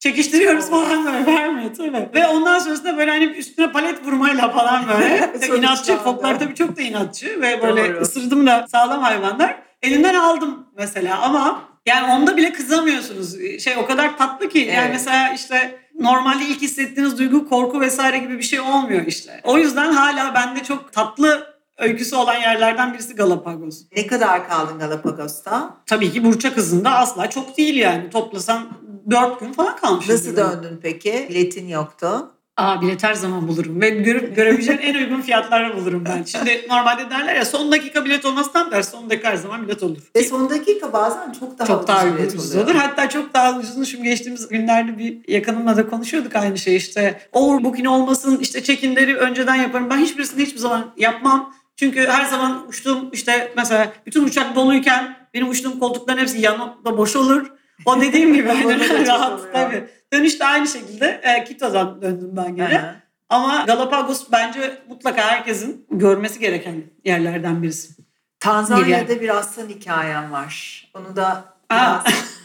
Çekiştiriyoruz 0.02 0.70
falan 0.70 1.04
böyle 1.06 1.26
vermiyor 1.26 1.74
tabii. 1.76 2.08
Ve 2.14 2.26
ondan 2.26 2.58
sonrasında 2.58 2.96
böyle 2.98 3.10
hani 3.10 3.24
üstüne 3.24 3.72
palet 3.72 4.04
vurmayla 4.06 4.50
falan 4.50 4.84
böyle. 4.88 5.32
İnatçı. 5.58 5.96
Foklar 5.96 6.38
tabii 6.38 6.54
çok 6.54 6.76
da 6.76 6.82
inatçı 6.82 7.40
ve 7.40 7.62
böyle 7.62 7.94
Doğru. 7.94 8.00
ısırdım 8.00 8.46
da 8.46 8.66
sağlam 8.70 9.02
hayvanlar. 9.02 9.56
Elinden 9.82 10.14
aldım 10.14 10.66
mesela 10.76 11.20
ama 11.20 11.62
yani 11.86 12.12
onda 12.12 12.36
bile 12.36 12.52
kızamıyorsunuz. 12.52 13.36
Şey 13.64 13.76
o 13.76 13.86
kadar 13.86 14.18
tatlı 14.18 14.48
ki 14.48 14.58
yani 14.58 14.70
Evet. 14.80 14.90
mesela 14.92 15.32
işte 15.34 15.78
normalde 16.00 16.44
ilk 16.44 16.62
hissettiğiniz 16.62 17.18
duygu 17.18 17.48
korku 17.48 17.80
vesaire 17.80 18.18
gibi 18.18 18.38
bir 18.38 18.42
şey 18.42 18.60
olmuyor 18.60 19.06
işte. 19.06 19.40
O 19.44 19.58
yüzden 19.58 19.92
hala 19.92 20.34
bende 20.34 20.62
çok 20.62 20.92
tatlı 20.92 21.46
öyküsü 21.78 22.16
olan 22.16 22.34
yerlerden 22.36 22.92
birisi 22.94 23.14
Galapagos. 23.14 23.82
Ne 23.96 24.06
kadar 24.06 24.48
kaldın 24.48 24.78
Galapagos'ta? 24.78 25.70
Tabii 25.86 26.12
ki 26.12 26.24
burçak 26.24 26.56
hızında 26.56 26.90
asla 26.90 27.30
çok 27.30 27.56
değil 27.58 27.74
yani. 27.76 28.10
Toplasan 28.10 28.68
4 29.10 29.40
gün 29.40 29.52
falan 29.52 29.76
kalmış. 29.76 30.08
Nasıl 30.08 30.36
döndün 30.36 30.80
peki? 30.82 31.26
Biletin 31.30 31.68
yoktu. 31.68 32.30
Aa 32.56 32.82
bilet 32.82 33.02
her 33.02 33.14
zaman 33.14 33.48
bulurum 33.48 33.80
ve 33.80 33.90
görüp 33.90 34.36
görebileceğin 34.36 34.78
en 34.78 34.94
uygun 34.94 35.20
fiyatlarla 35.20 35.76
bulurum 35.76 36.04
ben. 36.04 36.22
Şimdi 36.22 36.66
normalde 36.68 37.10
derler 37.10 37.36
ya 37.36 37.44
son 37.44 37.72
dakika 37.72 38.04
bilet 38.04 38.24
olmaz 38.24 38.52
tam 38.52 38.70
der 38.70 38.82
son 38.82 39.10
dakika 39.10 39.28
her 39.28 39.36
zaman 39.36 39.62
bilet 39.62 39.82
olur. 39.82 39.98
Ve 40.16 40.24
son 40.24 40.50
dakika 40.50 40.92
bazen 40.92 41.32
çok 41.32 41.58
daha 41.58 41.66
çok 41.68 41.88
daha 41.88 42.04
ucuz 42.04 42.18
bilet 42.18 42.34
ucuz 42.34 42.50
oluyor. 42.50 42.66
olur. 42.66 42.74
Hatta 42.74 43.08
çok 43.08 43.34
daha 43.34 43.58
ucuzunu 43.58 43.86
şimdi 43.86 44.04
geçtiğimiz 44.04 44.48
günlerde 44.48 44.98
bir 44.98 45.28
yakınımla 45.28 45.76
da 45.76 45.88
konuşuyorduk 45.88 46.36
aynı 46.36 46.58
şey 46.58 46.76
işte. 46.76 47.20
Overbooking 47.32 47.88
olmasın 47.88 48.38
işte 48.40 48.58
check-inleri 48.62 49.14
önceden 49.16 49.54
yaparım. 49.54 49.90
Ben 49.90 49.98
hiçbirisini 49.98 50.42
hiçbir 50.42 50.58
zaman 50.60 50.94
yapmam. 50.96 51.54
Çünkü 51.76 52.06
her 52.06 52.24
zaman 52.24 52.68
uçtuğum 52.68 53.10
işte 53.12 53.52
mesela 53.56 53.92
bütün 54.06 54.24
uçak 54.24 54.56
doluyken 54.56 55.16
benim 55.34 55.48
uçtuğum 55.50 55.78
koltukların 55.78 56.18
hepsi 56.18 56.40
yanımda 56.40 56.98
boş 56.98 57.16
olur. 57.16 57.46
O 57.86 58.00
dediğim 58.00 58.34
gibi 58.34 58.48
hani 58.48 59.06
rahat 59.06 59.52
tabii. 59.52 59.84
Dönüşte 60.12 60.44
aynı 60.44 60.68
şekilde 60.68 61.20
e, 61.22 61.44
Quito'dan 61.44 62.02
döndüm 62.02 62.30
ben 62.32 62.56
hı. 62.78 62.94
Ama 63.28 63.64
Galapagos 63.66 64.26
bence 64.32 64.78
mutlaka 64.88 65.22
herkesin 65.22 65.86
görmesi 65.90 66.40
gereken 66.40 66.82
yerlerden 67.04 67.62
birisi. 67.62 67.92
Tanzanya'da 68.40 69.20
bir 69.20 69.38
aslan 69.38 69.68
hikayem 69.68 70.32
var. 70.32 70.84
Onu 70.94 71.16
da 71.16 71.44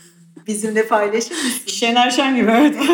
Bizimle 0.47 0.88
paylaşır 0.88 1.32
mısın? 1.32 1.67
Şener 1.67 2.12
Şen 2.12 2.36
gibi 2.36 2.52
evet. 2.52 2.76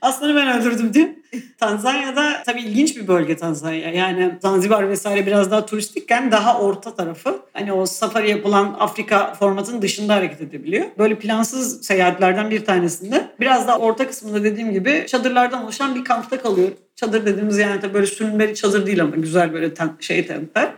Aslanı 0.00 0.36
ben 0.36 0.60
öldürdüm 0.60 0.94
diye. 0.94 1.18
Tanzanya'da 1.58 2.42
tabii 2.46 2.60
ilginç 2.60 2.96
bir 2.96 3.08
bölge 3.08 3.36
Tanzanya. 3.36 3.90
Yani 3.90 4.38
Zanzibar 4.42 4.88
vesaire 4.88 5.26
biraz 5.26 5.50
daha 5.50 5.66
turistikken 5.66 6.32
daha 6.32 6.60
orta 6.60 6.94
tarafı. 6.94 7.38
Hani 7.52 7.72
o 7.72 7.86
safari 7.86 8.30
yapılan 8.30 8.76
Afrika 8.78 9.34
formatının 9.34 9.82
dışında 9.82 10.14
hareket 10.14 10.40
edebiliyor. 10.40 10.86
Böyle 10.98 11.18
plansız 11.18 11.86
seyahatlerden 11.86 12.50
bir 12.50 12.64
tanesinde 12.64 13.28
biraz 13.40 13.68
daha 13.68 13.78
orta 13.78 14.08
kısmında 14.08 14.44
dediğim 14.44 14.72
gibi 14.72 15.04
çadırlardan 15.08 15.64
oluşan 15.64 15.94
bir 15.94 16.04
kampta 16.04 16.42
kalıyor. 16.42 16.68
Çadır 16.96 17.26
dediğimiz 17.26 17.58
yani 17.58 17.80
tabii 17.80 17.94
böyle 17.94 18.06
sürünmeli 18.06 18.54
çadır 18.54 18.86
değil 18.86 19.02
ama 19.02 19.16
güzel 19.16 19.52
böyle 19.52 19.74
ten, 19.74 19.90
şey 20.00 20.26
tentler. 20.26 20.68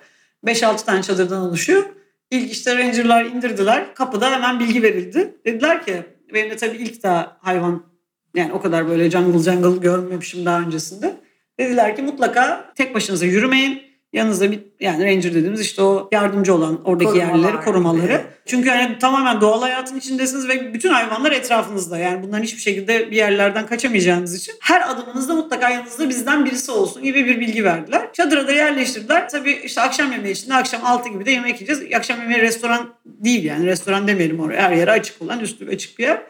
5-6 0.46 0.84
tane 0.84 1.02
çadırdan 1.02 1.42
oluşuyor. 1.42 1.82
İlk 2.30 2.52
işte 2.52 2.78
rangerlar 2.78 3.24
indirdiler. 3.24 3.94
Kapıda 3.94 4.30
hemen 4.30 4.60
bilgi 4.60 4.82
verildi. 4.82 5.34
Dediler 5.44 5.86
ki 5.86 6.02
benim 6.34 6.50
de 6.50 6.56
tabii 6.56 6.76
ilk 6.76 7.02
daha 7.02 7.36
hayvan 7.40 7.89
yani 8.34 8.52
o 8.52 8.60
kadar 8.60 8.88
böyle 8.88 9.10
jungle 9.10 9.38
jungle 9.50 9.80
görmemişim 9.80 10.46
daha 10.46 10.60
öncesinde. 10.60 11.16
Dediler 11.58 11.96
ki 11.96 12.02
mutlaka 12.02 12.72
tek 12.76 12.94
başınıza 12.94 13.26
yürümeyin. 13.26 13.82
Yanınızda 14.12 14.52
bir 14.52 14.60
yani 14.80 15.04
ranger 15.04 15.34
dediğimiz 15.34 15.60
işte 15.60 15.82
o 15.82 16.08
yardımcı 16.12 16.54
olan 16.54 16.80
oradaki 16.84 17.10
Korumalar. 17.10 17.34
yerleri 17.36 17.64
korumaları. 17.64 18.12
Evet. 18.12 18.24
Çünkü 18.46 18.68
yani 18.68 18.98
tamamen 18.98 19.40
doğal 19.40 19.60
hayatın 19.60 19.98
içindesiniz 19.98 20.48
ve 20.48 20.74
bütün 20.74 20.88
hayvanlar 20.90 21.32
etrafınızda. 21.32 21.98
Yani 21.98 22.22
bunların 22.22 22.42
hiçbir 22.42 22.60
şekilde 22.60 23.10
bir 23.10 23.16
yerlerden 23.16 23.66
kaçamayacağınız 23.66 24.34
için 24.34 24.54
her 24.60 24.90
adımınızda 24.90 25.34
mutlaka 25.34 25.70
yanınızda 25.70 26.08
bizden 26.08 26.44
birisi 26.44 26.72
olsun 26.72 27.02
gibi 27.02 27.26
bir 27.26 27.40
bilgi 27.40 27.64
verdiler. 27.64 28.12
Çadıra 28.12 28.48
da 28.48 28.52
yerleştirdiler. 28.52 29.28
Tabii 29.28 29.52
işte 29.52 29.80
akşam 29.80 30.12
yemeği 30.12 30.34
için 30.34 30.50
de 30.50 30.54
akşam 30.54 30.80
6 30.84 31.08
gibi 31.08 31.26
de 31.26 31.30
yemek 31.30 31.60
yiyeceğiz. 31.60 31.94
Akşam 31.96 32.20
yemeği 32.20 32.40
restoran 32.40 32.94
değil 33.04 33.44
yani 33.44 33.66
restoran 33.66 34.08
demeyelim 34.08 34.40
oraya. 34.40 34.62
Her 34.62 34.72
yere 34.76 34.90
açık 34.90 35.22
olan 35.22 35.40
üstü 35.40 35.68
açık 35.68 35.98
bir 35.98 36.04
yer. 36.04 36.22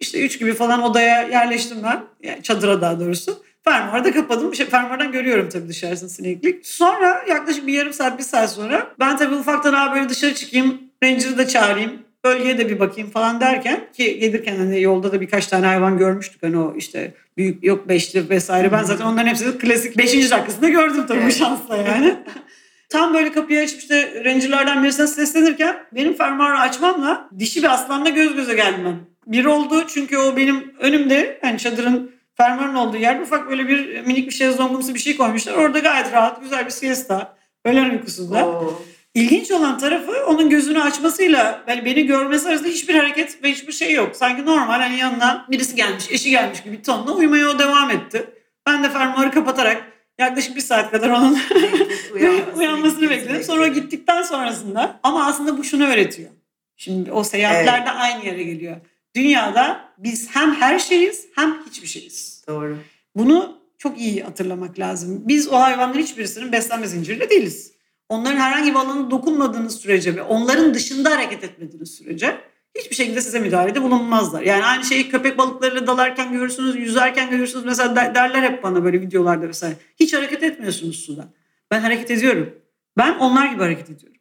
İşte 0.00 0.24
3 0.24 0.38
gibi 0.38 0.54
falan 0.54 0.82
odaya 0.82 1.22
yerleştim 1.22 1.78
ben. 1.82 2.02
Yani 2.22 2.42
çadıra 2.42 2.80
daha 2.80 3.00
doğrusu. 3.00 3.42
Fermuarı 3.64 4.04
da 4.04 4.12
kapadım. 4.12 4.54
Şey, 4.54 4.66
fermuardan 4.66 5.12
görüyorum 5.12 5.48
tabii 5.48 5.68
dışarısını 5.68 6.08
sineklik. 6.08 6.66
Sonra 6.66 7.24
yaklaşık 7.28 7.66
bir 7.66 7.72
yarım 7.72 7.92
saat, 7.92 8.18
bir 8.18 8.22
saat 8.24 8.52
sonra 8.52 8.86
ben 9.00 9.16
tabii 9.16 9.34
ufaktan 9.34 9.72
abi 9.72 9.96
böyle 9.96 10.08
dışarı 10.08 10.34
çıkayım. 10.34 10.80
Ranger'ı 11.04 11.38
da 11.38 11.48
çağırayım. 11.48 11.92
Bölgeye 12.24 12.58
de 12.58 12.68
bir 12.70 12.80
bakayım 12.80 13.10
falan 13.10 13.40
derken 13.40 13.80
ki 13.92 14.18
gelirken 14.18 14.56
hani 14.56 14.82
yolda 14.82 15.12
da 15.12 15.20
birkaç 15.20 15.46
tane 15.46 15.66
hayvan 15.66 15.98
görmüştük. 15.98 16.42
Hani 16.42 16.58
o 16.58 16.74
işte 16.76 17.14
büyük 17.36 17.64
yok 17.64 17.88
beşli 17.88 18.30
vesaire. 18.30 18.72
Ben 18.72 18.82
zaten 18.82 19.04
onların 19.04 19.26
hepsini 19.28 19.58
klasik 19.58 19.98
5. 19.98 20.30
dakikasında 20.30 20.68
gördüm 20.68 21.04
tabii 21.08 21.26
bu 21.26 21.30
şansla 21.30 21.76
yani. 21.76 22.16
Tam 22.88 23.14
böyle 23.14 23.32
kapıyı 23.32 23.62
açıp 23.62 23.78
işte 23.78 24.24
rangerlardan 24.24 24.82
birisine 24.84 25.06
seslenirken 25.06 25.76
benim 25.92 26.14
fermuarı 26.14 26.58
açmamla 26.58 27.28
dişi 27.38 27.62
bir 27.62 27.74
aslanla 27.74 28.08
göz 28.08 28.34
göze 28.34 28.54
geldim 28.54 28.84
ben. 28.84 29.09
Bir 29.30 29.44
oldu 29.44 29.86
çünkü 29.88 30.18
o 30.18 30.36
benim 30.36 30.74
önümde 30.78 31.38
hani 31.42 31.58
çadırın 31.58 32.12
fermuarın 32.36 32.74
olduğu 32.74 32.96
yerde 32.96 33.22
ufak 33.22 33.50
böyle 33.50 33.68
bir 33.68 34.00
minik 34.00 34.26
bir 34.28 34.34
şezlongumsu 34.34 34.94
bir 34.94 34.98
şey 34.98 35.16
koymuşlar. 35.16 35.54
Orada 35.54 35.78
gayet 35.78 36.12
rahat 36.12 36.42
güzel 36.42 36.64
bir 36.64 36.70
siesta. 36.70 37.36
Öğlen 37.64 37.90
uykusunda. 37.90 38.46
Oo. 38.46 38.82
İlginç 39.14 39.50
olan 39.50 39.78
tarafı 39.78 40.26
onun 40.26 40.50
gözünü 40.50 40.82
açmasıyla 40.82 41.64
yani 41.68 41.84
beni 41.84 42.06
görmesi 42.06 42.48
arasında 42.48 42.68
hiçbir 42.68 42.94
hareket 42.94 43.44
ve 43.44 43.50
hiçbir 43.50 43.72
şey 43.72 43.92
yok. 43.92 44.16
Sanki 44.16 44.46
normal 44.46 44.80
hani 44.80 44.98
yanına 44.98 45.46
birisi 45.50 45.76
gelmiş, 45.76 46.10
eşi 46.10 46.30
gelmiş 46.30 46.62
gibi 46.62 46.78
bir 46.78 46.82
tonla 46.82 47.12
uyumaya 47.12 47.48
o 47.48 47.58
devam 47.58 47.90
etti. 47.90 48.30
Ben 48.66 48.84
de 48.84 48.90
fermuarı 48.90 49.30
kapatarak 49.30 49.82
yaklaşık 50.18 50.56
bir 50.56 50.60
saat 50.60 50.90
kadar 50.90 51.10
onun 51.10 51.38
Uyanmasını, 52.14 52.54
uyanmasını 52.56 53.10
bekledim. 53.10 53.42
Sonra 53.44 53.66
gittikten 53.66 54.22
sonrasında 54.22 55.00
ama 55.02 55.26
aslında 55.26 55.58
bu 55.58 55.64
şunu 55.64 55.86
öğretiyor. 55.86 56.30
Şimdi 56.76 57.12
o 57.12 57.24
seyahatlerde 57.24 57.90
aynı 57.90 58.24
yere 58.24 58.42
geliyor. 58.42 58.76
Dünyada 59.16 59.80
biz 59.98 60.28
hem 60.34 60.54
her 60.54 60.78
şeyiz 60.78 61.26
hem 61.34 61.56
hiçbir 61.66 61.88
şeyiz. 61.88 62.44
Doğru. 62.48 62.78
Bunu 63.16 63.58
çok 63.78 63.98
iyi 64.00 64.22
hatırlamak 64.22 64.78
lazım. 64.78 65.22
Biz 65.28 65.48
o 65.48 65.52
hayvanların 65.60 65.98
hiçbirisinin 66.02 66.52
beslenme 66.52 66.86
zincirinde 66.86 67.30
değiliz. 67.30 67.72
Onların 68.08 68.36
herhangi 68.36 68.70
bir 68.70 68.76
alanına 68.76 69.10
dokunmadığınız 69.10 69.80
sürece 69.80 70.16
ve 70.16 70.22
onların 70.22 70.74
dışında 70.74 71.10
hareket 71.10 71.44
etmediğiniz 71.44 71.90
sürece 71.94 72.36
hiçbir 72.78 72.96
şekilde 72.96 73.20
size 73.20 73.40
müdahalede 73.40 73.82
bulunmazlar. 73.82 74.42
Yani 74.42 74.64
aynı 74.64 74.84
şeyi 74.84 75.08
köpek 75.08 75.38
balıklarıyla 75.38 75.86
dalarken 75.86 76.32
görürsünüz, 76.32 76.76
yüzerken 76.76 77.30
görürsünüz. 77.30 77.64
Mesela 77.64 77.96
der- 77.96 78.14
derler 78.14 78.42
hep 78.42 78.62
bana 78.62 78.84
böyle 78.84 79.00
videolarda 79.00 79.48
vesaire. 79.48 79.76
Hiç 80.00 80.14
hareket 80.14 80.42
etmiyorsunuz 80.42 80.96
suda. 81.04 81.28
Ben 81.70 81.80
hareket 81.80 82.10
ediyorum. 82.10 82.54
Ben 82.98 83.14
onlar 83.18 83.46
gibi 83.46 83.62
hareket 83.62 83.90
ediyorum. 83.90 84.19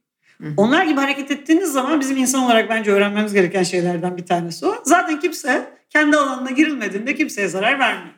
Onlar 0.57 0.85
gibi 0.85 0.99
hareket 0.99 1.31
ettiğiniz 1.31 1.71
zaman 1.71 1.99
bizim 1.99 2.17
insan 2.17 2.43
olarak 2.43 2.69
bence 2.69 2.91
öğrenmemiz 2.91 3.33
gereken 3.33 3.63
şeylerden 3.63 4.17
bir 4.17 4.25
tanesi 4.25 4.65
o. 4.65 4.75
Zaten 4.83 5.19
kimse 5.19 5.73
kendi 5.89 6.17
alanına 6.17 6.51
girilmediğinde 6.51 7.15
kimseye 7.15 7.47
zarar 7.47 7.79
vermiyor. 7.79 8.15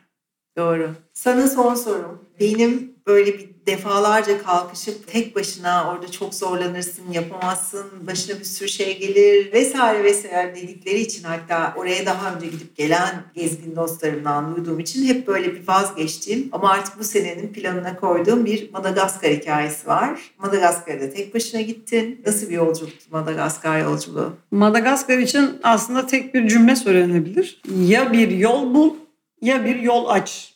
Doğru. 0.56 0.90
Sana 1.12 1.48
son 1.48 1.74
sorum. 1.74 2.28
Benim 2.40 2.94
böyle 3.06 3.38
bir 3.38 3.51
defalarca 3.66 4.42
kalkışıp 4.42 5.06
tek 5.06 5.36
başına 5.36 5.90
orada 5.92 6.10
çok 6.10 6.34
zorlanırsın, 6.34 7.12
yapamazsın, 7.12 7.86
başına 8.06 8.38
bir 8.38 8.44
sürü 8.44 8.68
şey 8.68 8.98
gelir 8.98 9.52
vesaire 9.52 10.04
vesaire 10.04 10.54
dedikleri 10.56 11.00
için 11.00 11.24
hatta 11.24 11.74
oraya 11.76 12.06
daha 12.06 12.34
önce 12.34 12.46
gidip 12.46 12.76
gelen 12.76 13.22
gezgin 13.34 13.76
dostlarımdan 13.76 14.56
duyduğum 14.56 14.80
için 14.80 15.04
hep 15.04 15.26
böyle 15.26 15.54
bir 15.54 15.68
vazgeçtiğim 15.68 16.48
ama 16.52 16.70
artık 16.70 16.98
bu 16.98 17.04
senenin 17.04 17.52
planına 17.52 17.96
koyduğum 17.96 18.44
bir 18.44 18.72
Madagaskar 18.72 19.30
hikayesi 19.32 19.86
var. 19.86 20.20
Madagaskar'da 20.38 21.10
tek 21.10 21.34
başına 21.34 21.60
gittin. 21.60 22.22
Nasıl 22.26 22.48
bir 22.48 22.54
yolculuktu 22.54 23.04
Madagaskar 23.10 23.80
yolculuğu? 23.80 24.36
Madagaskar 24.50 25.18
için 25.18 25.60
aslında 25.62 26.06
tek 26.06 26.34
bir 26.34 26.48
cümle 26.48 26.76
söylenebilir. 26.76 27.60
Ya 27.80 28.12
bir 28.12 28.30
yol 28.30 28.74
bul 28.74 28.94
ya 29.42 29.64
bir 29.64 29.76
yol 29.76 30.08
aç. 30.08 30.54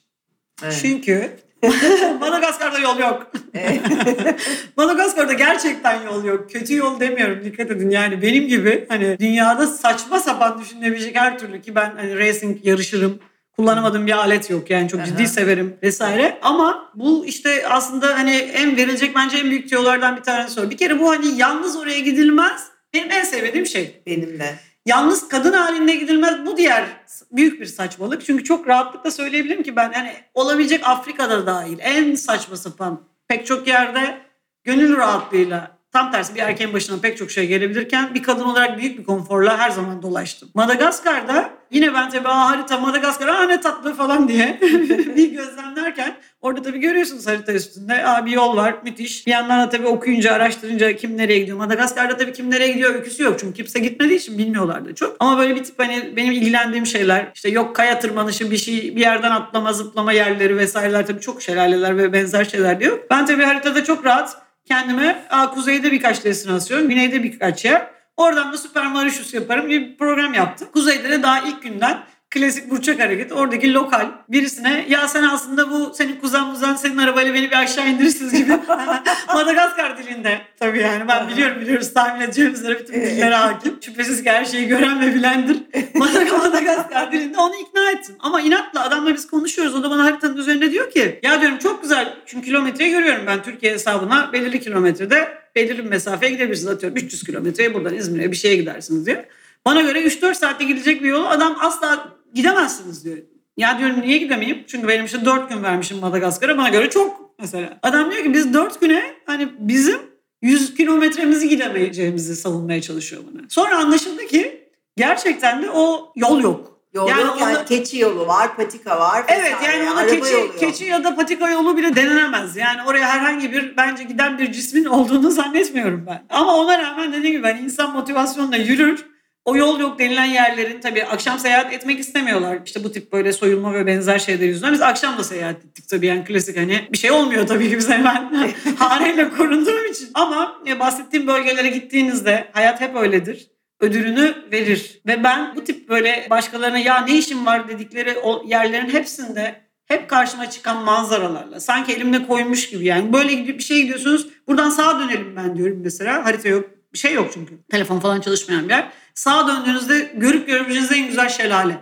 Evet. 0.62 0.78
Çünkü 0.82 1.30
Madagaskar'da 2.20 2.78
yol 2.78 2.98
yok. 2.98 3.32
Madagaskar'da 4.76 5.32
gerçekten 5.32 6.02
yol 6.02 6.24
yok. 6.24 6.50
Kötü 6.50 6.76
yol 6.76 7.00
demiyorum 7.00 7.44
dikkat 7.44 7.70
edin. 7.70 7.90
Yani 7.90 8.22
benim 8.22 8.48
gibi 8.48 8.86
hani 8.88 9.18
dünyada 9.18 9.66
saçma 9.66 10.20
sapan 10.20 10.60
düşünülebilecek 10.60 11.16
her 11.16 11.38
türlü 11.38 11.62
ki 11.62 11.74
ben 11.74 11.92
hani 11.96 12.18
racing 12.18 12.64
yarışırım. 12.64 13.18
Kullanamadığım 13.56 14.06
bir 14.06 14.12
alet 14.12 14.50
yok 14.50 14.70
yani 14.70 14.88
çok 14.88 15.04
ciddi 15.04 15.26
severim 15.28 15.76
vesaire. 15.82 16.38
Ama 16.42 16.92
bu 16.94 17.26
işte 17.26 17.68
aslında 17.68 18.18
hani 18.18 18.30
en 18.34 18.76
verilecek 18.76 19.16
bence 19.16 19.38
en 19.38 19.50
büyük 19.50 19.68
tüyolardan 19.68 20.16
bir 20.16 20.22
tanesi 20.22 20.60
o. 20.60 20.70
Bir 20.70 20.76
kere 20.76 21.00
bu 21.00 21.10
hani 21.10 21.26
yalnız 21.36 21.76
oraya 21.76 22.00
gidilmez. 22.00 22.64
Benim 22.94 23.10
en 23.10 23.24
sevdiğim 23.24 23.66
şey. 23.66 24.02
Benim 24.06 24.38
de. 24.40 24.54
Yalnız 24.86 25.28
kadın 25.28 25.52
halinde 25.52 25.94
gidilmez 25.94 26.46
bu 26.46 26.56
diğer 26.56 26.84
büyük 27.32 27.60
bir 27.60 27.66
saçmalık. 27.66 28.24
Çünkü 28.24 28.44
çok 28.44 28.68
rahatlıkla 28.68 29.10
söyleyebilirim 29.10 29.62
ki 29.62 29.76
ben 29.76 29.92
hani 29.92 30.12
olabilecek 30.34 30.88
Afrika'da 30.88 31.46
dahil 31.46 31.78
en 31.80 32.14
saçma 32.14 32.56
sapan 32.56 33.00
pek 33.28 33.46
çok 33.46 33.66
yerde 33.66 34.18
gönül 34.64 34.96
rahatlığıyla 34.96 35.75
tam 35.96 36.12
tersi 36.12 36.34
bir 36.34 36.40
erkeğin 36.40 36.72
başına 36.72 37.00
pek 37.00 37.18
çok 37.18 37.30
şey 37.30 37.46
gelebilirken 37.46 38.14
bir 38.14 38.22
kadın 38.22 38.44
olarak 38.44 38.78
büyük 38.78 38.98
bir 38.98 39.04
konforla 39.04 39.58
her 39.58 39.70
zaman 39.70 40.02
dolaştım. 40.02 40.48
Madagaskar'da 40.54 41.50
yine 41.70 41.94
ben 41.94 42.10
tabii 42.10 42.28
aa, 42.28 42.50
harita 42.50 42.78
Madagaskar 42.78 43.28
aa 43.28 43.42
ne 43.42 43.60
tatlı 43.60 43.94
falan 43.94 44.28
diye 44.28 44.58
bir 45.16 45.30
gözlemlerken 45.32 46.16
orada 46.40 46.62
tabii 46.62 46.78
görüyorsunuz 46.78 47.26
harita 47.26 47.52
üstünde 47.52 48.06
aa, 48.06 48.26
bir 48.26 48.30
yol 48.30 48.56
var 48.56 48.74
müthiş. 48.84 49.26
Bir 49.26 49.32
yandan 49.32 49.60
da 49.66 49.68
tabii 49.70 49.86
okuyunca 49.86 50.32
araştırınca 50.32 50.96
kim 50.96 51.18
nereye 51.18 51.38
gidiyor. 51.38 51.58
Madagaskar'da 51.58 52.16
tabii 52.16 52.32
kim 52.32 52.50
nereye 52.50 52.72
gidiyor 52.72 52.94
öyküsü 52.94 53.22
yok 53.22 53.36
çünkü 53.40 53.54
kimse 53.54 53.78
gitmediği 53.78 54.18
için 54.18 54.38
bilmiyorlar 54.38 54.84
da 54.84 54.94
çok. 54.94 55.16
Ama 55.20 55.38
böyle 55.38 55.56
bir 55.56 55.64
tip 55.64 55.78
hani 55.78 56.12
benim 56.16 56.32
ilgilendiğim 56.32 56.86
şeyler 56.86 57.26
işte 57.34 57.48
yok 57.48 57.76
kaya 57.76 57.98
tırmanışı 58.00 58.50
bir 58.50 58.56
şey 58.56 58.96
bir 58.96 59.00
yerden 59.00 59.30
atlama 59.30 59.72
zıplama 59.72 60.12
yerleri 60.12 60.56
vesaireler 60.56 61.06
tabii 61.06 61.20
çok 61.20 61.42
şelaleler 61.42 61.98
ve 61.98 62.12
benzer 62.12 62.44
şeyler 62.44 62.80
diyor. 62.80 62.98
Ben 63.10 63.26
tabii 63.26 63.42
haritada 63.44 63.84
çok 63.84 64.04
rahat 64.04 64.45
kendime 64.68 65.22
kuzeyde 65.54 65.92
birkaç 65.92 66.24
destinasyon, 66.24 66.88
güneyde 66.88 67.22
birkaç 67.22 67.64
yer. 67.64 67.86
Oradan 68.16 68.52
da 68.52 68.58
Süper 68.58 68.86
Mauritius 68.86 69.34
yaparım 69.34 69.68
bir 69.68 69.96
program 69.96 70.34
yaptım. 70.34 70.68
Kuzeyde 70.72 71.10
de 71.10 71.22
daha 71.22 71.40
ilk 71.40 71.62
günden 71.62 71.98
klasik 72.30 72.70
burçak 72.70 73.00
hareket. 73.00 73.32
Oradaki 73.32 73.74
lokal 73.74 74.06
birisine 74.28 74.86
ya 74.88 75.08
sen 75.08 75.22
aslında 75.22 75.70
bu 75.70 75.94
senin 75.94 76.16
kuzen 76.16 76.46
muzan 76.46 76.76
senin 76.76 76.96
arabayla 76.98 77.34
beni 77.34 77.50
bir 77.50 77.58
aşağı 77.58 77.88
indirirsiniz 77.88 78.32
gibi. 78.32 78.52
Madagaskar 79.34 79.98
dilinde. 79.98 80.40
Tabii 80.58 80.78
yani 80.78 81.08
ben 81.08 81.28
biliyorum 81.28 81.60
biliyoruz 81.60 81.92
tahmin 81.94 82.20
edeceğim 82.20 82.52
üzere 82.52 82.78
bütün 82.78 82.94
dillere 82.94 83.34
hakim. 83.34 83.78
Şüphesiz 83.82 84.22
ki 84.24 84.30
her 84.30 84.44
şeyi 84.44 84.66
gören 84.68 85.00
ve 85.00 85.14
bilendir. 85.14 85.56
Madag- 85.94 86.38
Madagaskar 86.38 87.12
dilinde 87.12 87.38
onu 87.38 87.54
ikna 87.54 87.90
ettim. 87.90 88.14
Ama 88.18 88.40
inatla 88.40 88.84
adamla 88.84 89.14
biz 89.14 89.26
konuşuyoruz. 89.26 89.74
O 89.74 89.82
da 89.82 89.90
bana 89.90 90.04
haritanın 90.04 90.36
üzerinde 90.36 90.70
diyor 90.72 90.90
ki 90.90 91.20
ya 91.22 91.40
diyorum 91.40 91.58
çok 91.58 91.82
güzel. 91.82 92.14
Çünkü 92.26 92.46
kilometreyi 92.46 92.90
görüyorum 92.90 93.22
ben 93.26 93.42
Türkiye 93.42 93.72
hesabına 93.72 94.32
belirli 94.32 94.60
kilometrede 94.60 95.28
belirli 95.54 95.84
bir 95.84 95.88
mesafeye 95.90 96.32
gidebilirsiniz. 96.32 96.72
Atıyorum 96.72 96.98
300 96.98 97.24
kilometreye 97.24 97.74
buradan 97.74 97.94
İzmir'e 97.94 98.30
bir 98.32 98.36
şeye 98.36 98.56
gidersiniz 98.56 99.06
diyor. 99.06 99.24
Bana 99.66 99.80
göre 99.80 100.02
3-4 100.02 100.34
saatte 100.34 100.64
gidecek 100.64 101.02
bir 101.02 101.08
yolu 101.08 101.28
adam 101.28 101.56
asla 101.60 102.08
gidemezsiniz 102.34 103.04
diyor. 103.04 103.18
Ya 103.56 103.78
diyorum 103.78 104.00
niye 104.00 104.18
gidemeyeyim? 104.18 104.64
Çünkü 104.66 104.88
benim 104.88 105.04
işte 105.04 105.24
4 105.24 105.48
gün 105.48 105.62
vermişim 105.62 105.98
Madagaskar'a 105.98 106.58
bana 106.58 106.68
göre 106.68 106.90
çok 106.90 107.30
mesela. 107.40 107.78
Adam 107.82 108.10
diyor 108.10 108.22
ki 108.22 108.34
biz 108.34 108.54
4 108.54 108.80
güne 108.80 109.02
hani 109.26 109.48
bizim 109.58 109.98
100 110.42 110.74
kilometremizi 110.74 111.48
gidemeyeceğimizi 111.48 112.36
savunmaya 112.36 112.82
çalışıyor 112.82 113.22
bana. 113.32 113.42
Sonra 113.48 113.76
anlaşıldı 113.76 114.26
ki 114.26 114.70
gerçekten 114.96 115.62
de 115.62 115.70
o 115.70 116.12
yol 116.16 116.42
yok. 116.42 116.76
Yol 116.94 117.08
Yani 117.08 117.22
yok 117.22 117.40
yani 117.40 117.64
keçi 117.68 117.98
yolu 117.98 118.26
var, 118.26 118.56
patika 118.56 119.00
var. 119.00 119.24
Evet 119.28 119.52
yani 119.64 119.90
ona 119.90 120.00
Araba 120.00 120.10
keçi, 120.10 120.32
yolu 120.32 120.56
keçi 120.56 120.84
ya 120.84 121.04
da 121.04 121.16
patika 121.16 121.50
yolu 121.50 121.76
bile 121.76 121.96
denenemez. 121.96 122.56
Yani 122.56 122.80
oraya 122.86 123.08
herhangi 123.08 123.52
bir 123.52 123.76
bence 123.76 124.04
giden 124.04 124.38
bir 124.38 124.52
cismin 124.52 124.84
olduğunu 124.84 125.30
zannetmiyorum 125.30 126.04
ben. 126.06 126.24
Ama 126.30 126.56
ona 126.56 126.78
rağmen 126.78 127.12
dediğim 127.12 127.32
gibi 127.32 127.42
ben 127.42 127.56
insan 127.56 127.92
motivasyonla 127.92 128.56
yürür. 128.56 129.15
O 129.46 129.56
yol 129.56 129.80
yok 129.80 129.98
denilen 129.98 130.24
yerlerin 130.24 130.80
tabii 130.80 131.04
akşam 131.04 131.38
seyahat 131.38 131.72
etmek 131.72 132.00
istemiyorlar. 132.00 132.58
İşte 132.64 132.84
bu 132.84 132.92
tip 132.92 133.12
böyle 133.12 133.32
soyulma 133.32 133.74
ve 133.74 133.86
benzer 133.86 134.18
şeyler 134.18 134.46
yüzünden. 134.46 134.72
Biz 134.72 134.82
akşam 134.82 135.18
da 135.18 135.24
seyahat 135.24 135.56
ettik 135.56 135.88
tabii 135.88 136.06
yani 136.06 136.24
klasik 136.24 136.56
hani 136.56 136.88
bir 136.92 136.98
şey 136.98 137.10
olmuyor 137.10 137.46
tabii 137.46 137.70
ki 137.70 137.78
bize 137.78 138.00
ben 138.04 138.50
haneyle 138.78 139.28
korunduğum 139.28 139.86
için. 139.86 140.08
Ama 140.14 140.62
ya 140.66 140.80
bahsettiğim 140.80 141.26
bölgelere 141.26 141.68
gittiğinizde 141.68 142.48
hayat 142.52 142.80
hep 142.80 142.96
öyledir 142.96 143.46
ödülünü 143.80 144.34
verir. 144.52 145.00
Ve 145.06 145.24
ben 145.24 145.56
bu 145.56 145.64
tip 145.64 145.88
böyle 145.88 146.26
başkalarına 146.30 146.78
ya 146.78 147.00
ne 147.00 147.18
işim 147.18 147.46
var 147.46 147.68
dedikleri 147.68 148.18
o 148.18 148.42
yerlerin 148.46 148.88
hepsinde 148.88 149.60
hep 149.86 150.10
karşıma 150.10 150.50
çıkan 150.50 150.84
manzaralarla 150.84 151.60
sanki 151.60 151.92
elimde 151.92 152.26
koymuş 152.26 152.70
gibi 152.70 152.84
yani 152.84 153.12
böyle 153.12 153.34
gidip 153.34 153.58
bir 153.58 153.64
şey 153.64 153.82
gidiyorsunuz 153.82 154.28
buradan 154.48 154.70
sağa 154.70 154.98
dönelim 155.00 155.36
ben 155.36 155.56
diyorum 155.56 155.80
mesela 155.82 156.24
harita 156.24 156.48
yok 156.48 156.70
bir 156.92 156.98
şey 156.98 157.12
yok 157.12 157.30
çünkü 157.34 157.54
telefon 157.70 158.00
falan 158.00 158.20
çalışmayan 158.20 158.64
bir 158.64 158.74
yer 158.74 158.92
sağa 159.16 159.48
döndüğünüzde 159.48 160.12
görüp 160.16 160.46
görebileceğiniz 160.46 160.92
en 160.92 161.06
güzel 161.08 161.28
şelale 161.28 161.78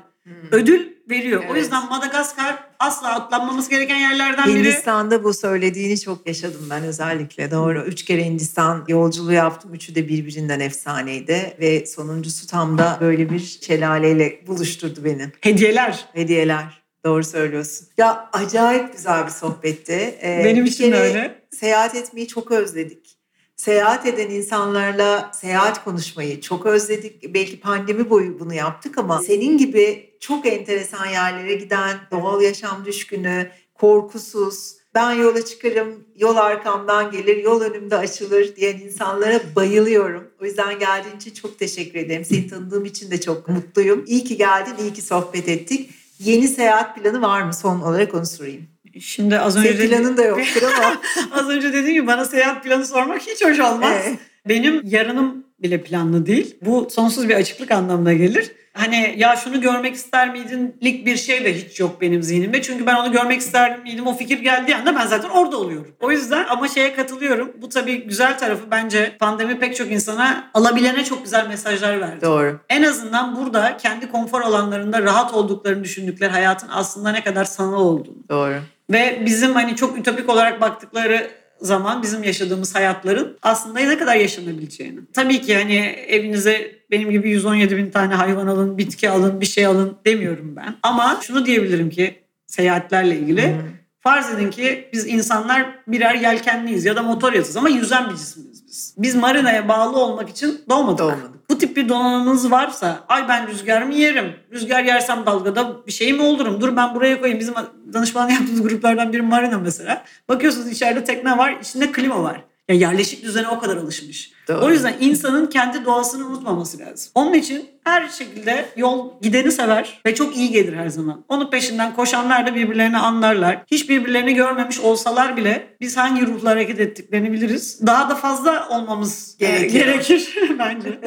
ödül 0.52 0.94
veriyor 1.10 1.40
o 1.42 1.46
Evet. 1.50 1.62
yüzden 1.62 1.88
Madagaskar 1.88 2.64
asla 2.78 3.14
atlanmaması 3.14 3.70
gereken 3.70 3.96
yerlerden 3.96 4.46
biri 4.46 4.58
Hindistan'da 4.58 5.24
bu 5.24 5.34
söylediğini 5.34 6.00
çok 6.00 6.26
yaşadım 6.26 6.66
ben 6.70 6.82
özellikle. 6.84 7.50
Doğru. 7.50 7.82
Üç 7.82 8.04
kere 8.04 8.24
Hindistan 8.24 8.84
yolculuğu 8.88 9.32
yaptım. 9.32 9.74
Üçü 9.74 9.94
de 9.94 10.08
birbirinden 10.08 10.60
efsaneydi. 10.60 11.56
Ve 11.60 11.86
sonuncusu 11.86 12.46
tam 12.46 12.78
da 12.78 12.98
böyle 13.00 13.30
bir 13.30 13.58
şelaleyle 13.62 14.46
buluşturdu 14.46 15.04
beni. 15.04 15.32
hediyeler 15.40 16.08
Hediyeler. 16.12 16.84
Doğru 17.04 17.24
söylüyorsun. 17.24 17.86
Ya 17.98 18.30
acayip 18.32 18.92
güzel 18.92 19.26
bir 19.26 19.30
sohbetti. 19.30 20.18
Ee, 20.22 20.42
benim 20.44 20.64
için 20.64 20.92
öyle 20.92 21.44
Seyahat 21.50 21.94
etmeyi 21.94 22.28
çok 22.28 22.50
özledik. 22.50 23.13
Seyahat 23.56 24.06
eden 24.06 24.30
insanlarla 24.30 25.30
seyahat 25.34 25.84
konuşmayı 25.84 26.40
çok 26.40 26.66
özledik. 26.66 27.34
Belki 27.34 27.60
pandemi 27.60 28.10
boyu 28.10 28.40
bunu 28.40 28.54
yaptık 28.54 28.98
ama 28.98 29.22
senin 29.22 29.58
gibi 29.58 30.10
çok 30.20 30.46
enteresan 30.46 31.06
yerlere 31.06 31.54
giden, 31.54 31.96
doğal 32.10 32.40
yaşam 32.40 32.84
düşkünü, 32.84 33.50
korkusuz, 33.74 34.76
ben 34.94 35.12
yola 35.12 35.44
çıkarım, 35.44 36.04
yol 36.16 36.36
arkamdan 36.36 37.10
gelir, 37.10 37.36
yol 37.36 37.60
önümde 37.60 37.96
açılır 37.96 38.56
diyen 38.56 38.78
insanlara 38.78 39.40
bayılıyorum. 39.56 40.30
O 40.42 40.44
yüzden 40.44 40.78
geldiğin 40.78 41.16
için 41.16 41.34
çok 41.34 41.58
teşekkür 41.58 41.98
ederim. 41.98 42.24
Seni 42.24 42.48
tanıdığım 42.48 42.84
için 42.84 43.10
de 43.10 43.20
çok 43.20 43.48
mutluyum. 43.48 44.04
İyi 44.06 44.24
ki 44.24 44.36
geldin, 44.36 44.74
iyi 44.80 44.92
ki 44.92 45.02
sohbet 45.02 45.48
ettik. 45.48 45.90
Yeni 46.18 46.48
seyahat 46.48 46.96
planı 46.96 47.22
var 47.22 47.42
mı? 47.42 47.54
Son 47.54 47.80
olarak 47.80 48.14
onu 48.14 48.26
sorayım. 48.26 48.73
Şimdi 49.00 49.38
az 49.38 49.56
önce 49.56 49.72
Senin 49.76 49.88
planın 49.88 50.16
da 50.16 50.24
yoktur 50.24 50.62
ama. 50.62 50.96
Az 51.40 51.48
önce 51.48 51.72
dediğim 51.72 51.94
gibi 51.94 52.06
bana 52.06 52.24
seyahat 52.24 52.64
planı 52.64 52.86
sormak 52.86 53.22
hiç 53.22 53.44
hoş 53.44 53.60
olmaz. 53.60 53.92
Evet. 54.06 54.18
Benim 54.48 54.80
yarınım 54.84 55.44
bile 55.58 55.82
planlı 55.82 56.26
değil. 56.26 56.56
Bu 56.62 56.88
sonsuz 56.90 57.28
bir 57.28 57.34
açıklık 57.34 57.70
anlamına 57.70 58.12
gelir. 58.12 58.52
Hani 58.72 59.14
ya 59.18 59.36
şunu 59.36 59.60
görmek 59.60 59.94
ister 59.94 60.32
miydinlik 60.32 61.06
bir 61.06 61.16
şey 61.16 61.44
de 61.44 61.54
hiç 61.54 61.80
yok 61.80 62.00
benim 62.00 62.22
zihnimde. 62.22 62.62
Çünkü 62.62 62.86
ben 62.86 62.94
onu 62.94 63.12
görmek 63.12 63.40
ister 63.40 63.82
miydim 63.82 64.06
o 64.06 64.16
fikir 64.16 64.38
geldiği 64.38 64.76
anda 64.76 64.96
ben 64.96 65.06
zaten 65.06 65.28
orada 65.28 65.56
oluyorum. 65.56 65.96
O 66.00 66.10
yüzden 66.10 66.46
ama 66.48 66.68
şeye 66.68 66.94
katılıyorum. 66.94 67.52
Bu 67.62 67.68
tabii 67.68 68.04
güzel 68.04 68.38
tarafı 68.38 68.70
bence 68.70 69.16
pandemi 69.18 69.58
pek 69.58 69.76
çok 69.76 69.90
insana 69.90 70.50
alabilene 70.54 71.04
çok 71.04 71.24
güzel 71.24 71.48
mesajlar 71.48 72.00
verdi. 72.00 72.20
Doğru. 72.22 72.60
En 72.68 72.82
azından 72.82 73.36
burada 73.36 73.76
kendi 73.76 74.10
konfor 74.10 74.40
alanlarında 74.40 75.02
rahat 75.02 75.34
olduklarını 75.34 75.84
düşündükleri 75.84 76.30
hayatın 76.30 76.68
aslında 76.72 77.10
ne 77.10 77.24
kadar 77.24 77.44
sanal 77.44 77.80
olduğunu. 77.80 78.28
Doğru. 78.28 78.54
Ve 78.90 79.22
bizim 79.26 79.52
hani 79.52 79.76
çok 79.76 79.98
ütopik 79.98 80.28
olarak 80.28 80.60
baktıkları 80.60 81.30
zaman 81.60 82.02
bizim 82.02 82.22
yaşadığımız 82.22 82.74
hayatların 82.74 83.38
aslında 83.42 83.80
ne 83.80 83.98
kadar 83.98 84.16
yaşanabileceğini. 84.16 85.00
Tabii 85.12 85.40
ki 85.40 85.56
hani 85.56 85.76
evinize 86.08 86.72
benim 86.90 87.10
gibi 87.10 87.30
117 87.30 87.76
bin 87.76 87.90
tane 87.90 88.14
hayvan 88.14 88.46
alın, 88.46 88.78
bitki 88.78 89.10
alın, 89.10 89.40
bir 89.40 89.46
şey 89.46 89.66
alın 89.66 89.96
demiyorum 90.06 90.56
ben. 90.56 90.74
Ama 90.82 91.20
şunu 91.22 91.46
diyebilirim 91.46 91.90
ki 91.90 92.22
seyahatlerle 92.46 93.16
ilgili. 93.18 93.56
Farz 94.00 94.30
edin 94.30 94.50
ki 94.50 94.88
biz 94.92 95.06
insanlar 95.06 95.66
birer 95.86 96.14
yelkenliyiz 96.14 96.84
ya 96.84 96.96
da 96.96 97.02
motor 97.02 97.32
yatız 97.32 97.56
ama 97.56 97.68
yüzen 97.68 98.10
bir 98.10 98.14
cismiz 98.16 98.66
biz. 98.66 98.94
Biz 98.98 99.14
marinaya 99.14 99.68
bağlı 99.68 99.96
olmak 99.98 100.28
için 100.28 100.60
doğmadık. 100.70 100.98
Doğmadık. 100.98 101.43
Bu 101.50 101.58
tip 101.58 101.76
bir 101.76 101.88
donanımınız 101.88 102.50
varsa 102.50 103.04
ay 103.08 103.28
ben 103.28 103.48
rüzgarımı 103.48 103.94
yerim. 103.94 104.32
Rüzgar 104.52 104.84
yersem 104.84 105.26
dalgada 105.26 105.86
bir 105.86 105.92
şey 105.92 106.12
mi 106.12 106.22
olurum? 106.22 106.60
Dur 106.60 106.76
ben 106.76 106.94
buraya 106.94 107.20
koyayım. 107.20 107.40
Bizim 107.40 107.54
danışmanlık 107.92 108.30
yaptığımız 108.38 108.62
gruplardan 108.62 109.12
biri 109.12 109.22
marina 109.22 109.58
mesela. 109.58 110.04
Bakıyorsunuz 110.28 110.68
içeride 110.68 111.04
tekne 111.04 111.38
var, 111.38 111.56
içinde 111.62 111.92
klima 111.92 112.22
var. 112.22 112.44
Ya 112.68 112.74
yerleşik 112.74 113.24
düzene 113.24 113.48
o 113.48 113.58
kadar 113.58 113.76
alışmış. 113.76 114.32
Doğru. 114.48 114.64
O 114.64 114.70
yüzden 114.70 114.94
insanın 115.00 115.46
kendi 115.46 115.84
doğasını 115.84 116.26
unutmaması 116.26 116.78
lazım. 116.78 117.10
Onun 117.14 117.32
için 117.34 117.66
her 117.84 118.08
şekilde 118.08 118.64
yol 118.76 119.10
gideni 119.22 119.52
sever 119.52 120.00
ve 120.06 120.14
çok 120.14 120.36
iyi 120.36 120.50
gelir 120.50 120.76
her 120.76 120.88
zaman. 120.88 121.24
Onun 121.28 121.50
peşinden 121.50 121.94
koşanlar 121.94 122.46
da 122.46 122.54
birbirlerini 122.54 122.98
anlarlar. 122.98 123.62
Hiç 123.70 123.88
birbirlerini 123.88 124.34
görmemiş 124.34 124.80
olsalar 124.80 125.36
bile 125.36 125.66
biz 125.80 125.96
hangi 125.96 126.26
ruhla 126.26 126.50
hareket 126.50 126.80
ettiklerini 126.80 127.32
biliriz. 127.32 127.86
Daha 127.86 128.10
da 128.10 128.14
fazla 128.14 128.68
olmamız 128.68 129.36
Gerekiyor. 129.38 129.84
gerekir 129.86 130.34
bence. 130.58 131.00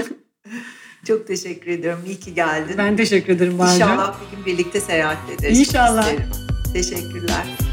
Çok 1.07 1.27
teşekkür 1.27 1.71
ediyorum. 1.71 1.99
İyi 2.07 2.19
ki 2.19 2.33
geldin. 2.33 2.75
Ben 2.77 2.97
teşekkür 2.97 3.33
ederim 3.33 3.59
Bahar. 3.59 3.73
İnşallah 3.73 4.15
bir 4.21 4.37
gün 4.37 4.45
birlikte 4.45 4.81
seyahat 4.81 5.17
ederiz. 5.39 5.59
İnşallah. 5.59 6.03
İsterim. 6.03 6.29
Teşekkürler. 6.73 7.66